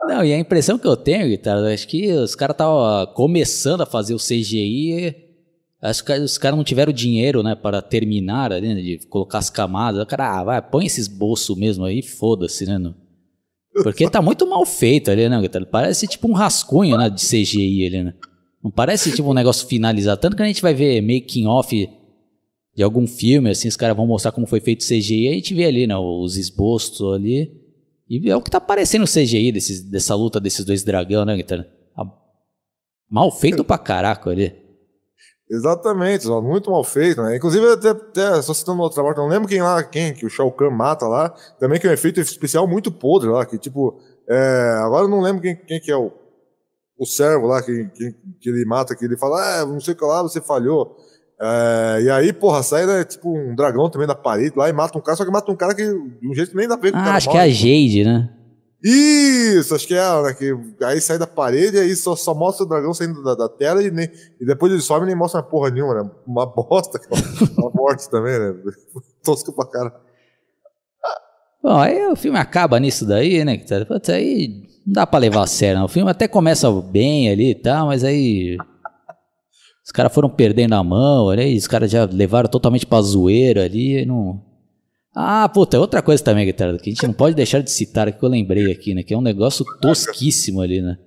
[0.05, 3.85] Não, e a impressão que eu tenho, Guitarra, acho que os caras estavam começando a
[3.85, 5.15] fazer o CGI.
[5.81, 10.03] Acho que os caras não tiveram dinheiro, né, para terminar né, de colocar as camadas.
[10.03, 12.77] O cara, ah, vai, põe esses bolsos mesmo aí, foda-se, né?
[12.77, 12.93] No...
[13.81, 15.65] Porque tá muito mal feito ali, né, Guitarra?
[15.65, 18.13] Parece tipo um rascunho, né, de CGI ali, né?
[18.61, 20.19] Não parece tipo um negócio finalizado.
[20.19, 21.89] Tanto que a gente vai ver making off
[22.75, 25.53] de algum filme, assim, os caras vão mostrar como foi feito o CGI, a gente
[25.53, 27.61] vê ali, né, os esbostos ali.
[28.09, 31.35] E é o que tá parecendo o CGI desses, dessa luta desses dois dragão, né,
[31.35, 31.67] Guitarra?
[33.09, 34.55] Mal feito pra caraca ali.
[35.49, 37.35] Exatamente, muito mal feito, né?
[37.35, 40.51] Inclusive, até, até só citando outra morte, não lembro quem lá, quem, que o Shao
[40.51, 44.79] Kahn mata lá, também que é um efeito especial muito podre lá, que tipo, é,
[44.79, 46.11] agora eu não lembro quem, quem que é o,
[46.97, 49.97] o servo lá, que, que, que ele mata, que ele fala, ah, não sei o
[49.97, 50.97] que lá, você falhou.
[51.39, 54.97] É, e aí, porra, sai né, tipo um dragão também da parede lá e mata
[54.97, 56.89] um cara, só que mata um cara que de um jeito que nem dá pra
[56.89, 58.29] ver com Ah, acho que é a Jade, né?
[58.83, 60.33] Isso, acho que é ela, né?
[60.33, 60.53] Que
[60.83, 63.81] aí sai da parede e aí só, só mostra o dragão saindo da, da tela
[63.81, 64.09] e, nem,
[64.41, 66.11] e depois ele some e nem mostra uma porra nenhuma, né?
[66.27, 66.99] Uma bosta,
[67.57, 68.53] uma morte também, né?
[69.23, 69.93] Tosco pra cara.
[71.63, 73.57] Bom, aí o filme acaba nisso daí, né?
[73.87, 75.85] Putz, aí não dá pra levar a sério, não.
[75.85, 78.57] O filme até começa bem ali e tal, mas aí.
[79.83, 84.05] Os caras foram perdendo a mão, ali, os caras já levaram totalmente pra zoeira ali
[84.05, 84.41] não.
[85.15, 88.23] Ah, puta, outra coisa também, guitarra, que a gente não pode deixar de citar, que
[88.23, 89.03] eu lembrei aqui, né?
[89.03, 90.97] Que é um negócio tosquíssimo ali, né?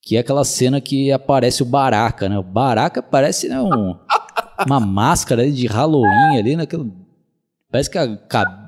[0.00, 2.38] Que é aquela cena que aparece o Baraka, né?
[2.38, 3.94] O Baraka parece né, um,
[4.66, 6.66] uma máscara de Halloween ali, né?
[7.70, 8.18] parece que a,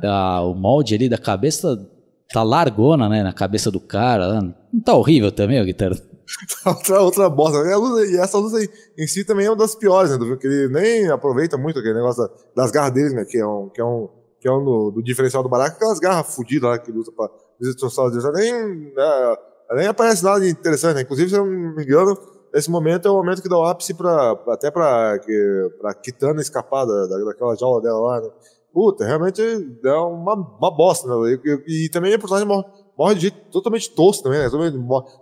[0.04, 1.90] a, o molde ali da cabeça
[2.30, 3.22] tá largona, né?
[3.22, 4.42] Na cabeça do cara.
[4.72, 5.96] Não tá horrível também, guitarra?
[6.66, 7.58] outra, outra bosta.
[8.06, 8.68] E essa luz aí,
[8.98, 10.36] em si também é uma das piores, né?
[10.36, 13.24] Que ele nem aproveita muito aquele negócio das garras dele, né?
[13.24, 14.08] Que é um, que é um
[14.44, 17.30] que é um do, do diferencial do Baraka, aquelas garras fodidas lá que usa pra
[17.58, 18.52] destroçar os nem,
[18.92, 19.36] né,
[19.72, 21.00] nem aparece nada de interessante, né?
[21.00, 22.14] Inclusive, se eu não me engano,
[22.52, 26.42] esse momento é o momento que dá o ápice pra, até pra, que, pra Kitana
[26.42, 28.28] escapar da, daquela jaula dela lá, né?
[28.70, 31.38] Puta, realmente é uma, uma bosta, né?
[31.42, 32.66] E, e, também a personagem morre,
[32.96, 34.46] morre de jeito totalmente tosco também, né?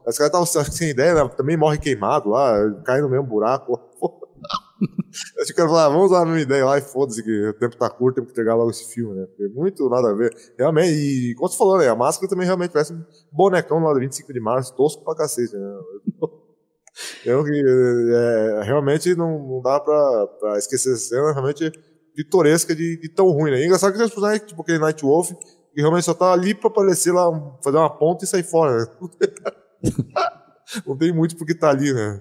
[0.07, 1.29] Esse cara tava sem ideia, né?
[1.37, 2.55] Também morre queimado lá,
[2.85, 3.81] cai no mesmo buraco.
[5.41, 7.49] Acho que o cara falar, ah, vamos usar a minha ideia lá e foda-se que
[7.49, 9.27] o tempo tá curto, tem que entregar logo esse filme, né?
[9.27, 10.35] Porque muito nada a ver.
[10.59, 11.89] Realmente, e como você falou, né?
[11.89, 15.57] A máscara também realmente parece um bonecão lá do 25 de março, tosco pra cacete,
[15.57, 15.79] né?
[17.25, 21.73] Eu, é, realmente não, não dá pra, pra esquecer essa cena, realmente
[22.15, 23.61] pitoresca de, de tão ruim, né?
[23.61, 25.31] E engraçado que os personagens, tipo aquele Night Wolf,
[25.75, 27.31] que realmente só tá ali pra aparecer lá,
[27.63, 28.87] fazer uma ponta e sair fora, né?
[30.87, 32.21] não tem muito porque tá ali, né?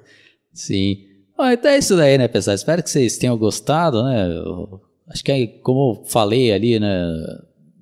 [0.53, 1.05] Sim.
[1.37, 2.55] Bom, então é isso daí, né, pessoal?
[2.55, 4.27] Espero que vocês tenham gostado, né?
[5.07, 7.05] acho que, como eu falei ali, né,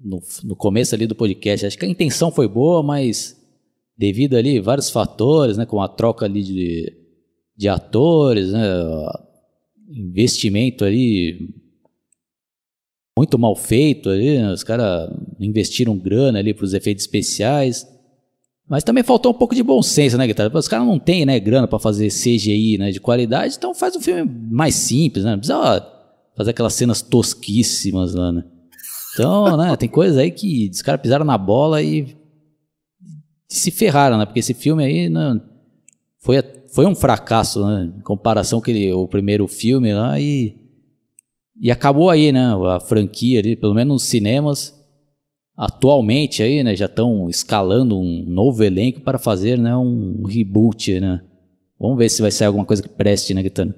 [0.03, 3.37] no, no começo ali do podcast, acho que a intenção foi boa, mas
[3.97, 6.93] devido ali vários fatores, né, com a troca ali de,
[7.55, 8.61] de atores, né,
[9.89, 11.49] investimento ali
[13.17, 15.09] muito mal feito ali, né, os caras
[15.39, 17.87] investiram grana ali para os efeitos especiais.
[18.69, 20.51] Mas também faltou um pouco de bom senso, né, Guitarra?
[20.53, 24.01] Os caras não têm, né, grana para fazer CGI, né, de qualidade, então faz um
[24.01, 25.31] filme mais simples, né?
[25.31, 25.87] Não precisa
[26.37, 28.43] fazer aquelas cenas tosquíssimas lá, né?
[29.13, 32.15] Então, né, tem coisas aí que os caras pisaram na bola e
[33.47, 34.25] se ferraram, né?
[34.25, 35.41] Porque esse filme aí né,
[36.19, 36.35] foi,
[36.71, 37.91] foi um fracasso, né?
[37.97, 40.55] Em comparação com o primeiro filme lá e,
[41.59, 42.53] e acabou aí, né?
[42.67, 44.78] A franquia ali, pelo menos nos cinemas
[45.59, 51.21] atualmente aí, né, já estão escalando um novo elenco para fazer, né, um reboot, né?
[51.77, 53.75] Vamos ver se vai sair alguma coisa que preste, né, Guitano?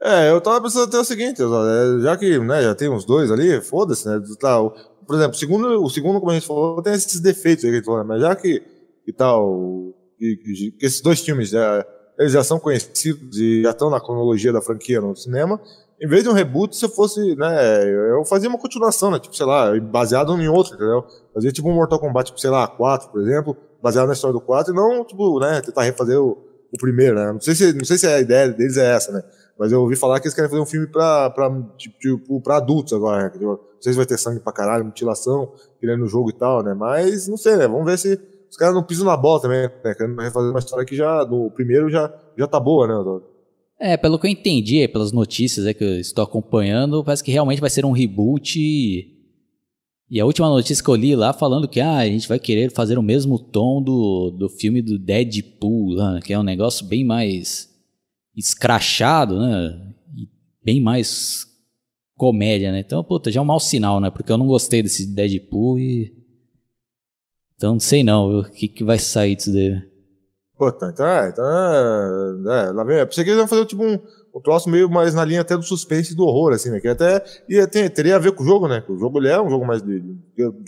[0.00, 3.28] É, eu tava pensando até o seguinte, é, já que, né, já tem uns dois
[3.32, 4.62] ali, foda-se, né, tá,
[5.04, 8.04] por exemplo, o segundo, o segundo, como a gente falou, tem esses defeitos aí, né,
[8.06, 8.62] mas já que,
[9.04, 11.84] que tal, que, que, que esses dois filmes já,
[12.20, 15.60] eles já são conhecidos e já estão na cronologia da franquia no cinema,
[16.00, 19.36] em vez de um reboot, se eu fosse, né, eu fazia uma continuação, né, tipo,
[19.36, 21.04] sei lá, baseado em outro, entendeu?
[21.34, 24.40] Fazia tipo um Mortal Kombat, tipo, sei lá, 4, por exemplo, baseado na história do
[24.40, 26.38] 4, e não, tipo, né, tentar refazer o,
[26.72, 27.32] o primeiro, né?
[27.32, 29.22] Não sei, se, não sei se a ideia deles é essa, né?
[29.58, 32.56] Mas eu ouvi falar que eles querem fazer um filme pra, pra, tipo, tipo pra
[32.56, 33.32] adultos agora, né?
[33.38, 36.72] Não sei se vai ter sangue pra caralho, mutilação, querendo no jogo e tal, né?
[36.72, 37.68] Mas, não sei, né?
[37.68, 38.18] Vamos ver se
[38.50, 39.94] os caras não pisam na bola também, né?
[39.94, 43.20] Querendo refazer uma história que já, no primeiro já, já tá boa, né?
[43.82, 47.62] É, pelo que eu entendi, pelas notícias é, que eu estou acompanhando, parece que realmente
[47.62, 48.60] vai ser um reboot.
[50.10, 52.70] E a última notícia que eu li lá falando que ah, a gente vai querer
[52.70, 57.04] fazer o mesmo tom do, do filme do Deadpool, né, que é um negócio bem
[57.04, 57.70] mais
[58.36, 59.94] escrachado, né?
[60.14, 60.28] E
[60.62, 61.46] bem mais
[62.16, 62.80] comédia, né?
[62.80, 64.10] Então, puta, já é um mau sinal, né?
[64.10, 66.14] Porque eu não gostei desse Deadpool e.
[67.56, 69.89] Então não sei não, o que, que vai sair disso daí.
[70.60, 71.42] Pô, tá, então
[72.52, 73.98] é, lá vem, é, pensei que eles iam fazer tipo um,
[74.34, 76.86] um troço meio mais na linha até do suspense e do horror, assim, né, que
[76.86, 79.48] até ia ter, teria a ver com o jogo, né, o jogo ele é um
[79.48, 80.04] jogo mais, de,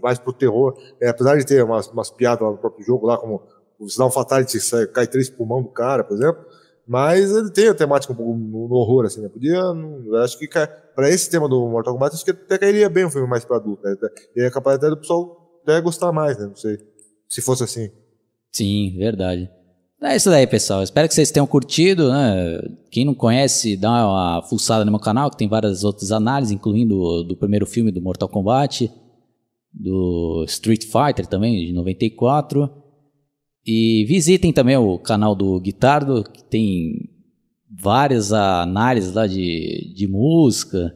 [0.02, 3.18] mais pro terror, é, apesar de ter umas, umas piadas lá no próprio jogo lá,
[3.18, 3.42] como
[3.86, 6.42] se dá um fatality, sai, cai três pulmão do cara, por exemplo,
[6.88, 9.28] Mas ele tem a temática um pouco no, horror, assim, né?
[9.28, 9.60] Podia.
[9.60, 13.10] Eu acho que para esse tema do Mortal Kombat, acho que até cairia bem um
[13.10, 13.94] filme mais para adulto, né?
[14.34, 16.46] E é capaz até do pessoal até gostar mais, né?
[16.46, 16.78] Não sei.
[17.28, 17.90] Se fosse assim.
[18.50, 19.50] Sim, verdade.
[20.04, 20.82] É isso daí, pessoal.
[20.82, 22.60] Espero que vocês tenham curtido, né?
[22.90, 27.22] Quem não conhece, dá uma fuçada no meu canal, que tem várias outras análises, incluindo
[27.22, 28.90] do primeiro filme do Mortal Kombat,
[29.72, 32.68] do Street Fighter também, de 94.
[33.64, 37.08] E visitem também o canal do Guitardo, que tem
[37.70, 40.92] várias análises lá de, de música.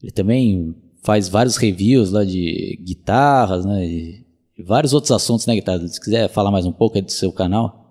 [0.00, 0.72] Ele também
[1.02, 3.84] faz vários reviews lá de guitarras, né?
[3.84, 4.24] E
[4.64, 5.88] vários outros assuntos, né, Guitardo?
[5.88, 7.85] Se quiser falar mais um pouco do seu canal.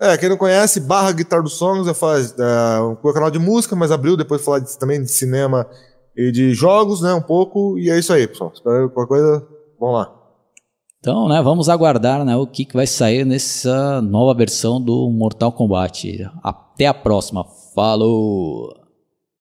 [0.00, 3.76] É, quem não conhece, barra Guitar do Songs, eu faço é, um canal de música,
[3.76, 5.66] mas abriu depois falar de, também de cinema
[6.16, 8.52] e de jogos, né, um pouco, e é isso aí, pessoal.
[8.54, 9.46] Espero qualquer coisa,
[9.78, 10.12] vamos lá.
[10.98, 15.52] Então, né, vamos aguardar né, o que, que vai sair nessa nova versão do Mortal
[15.52, 16.28] Kombat.
[16.42, 17.44] Até a próxima.
[17.74, 18.83] Falou!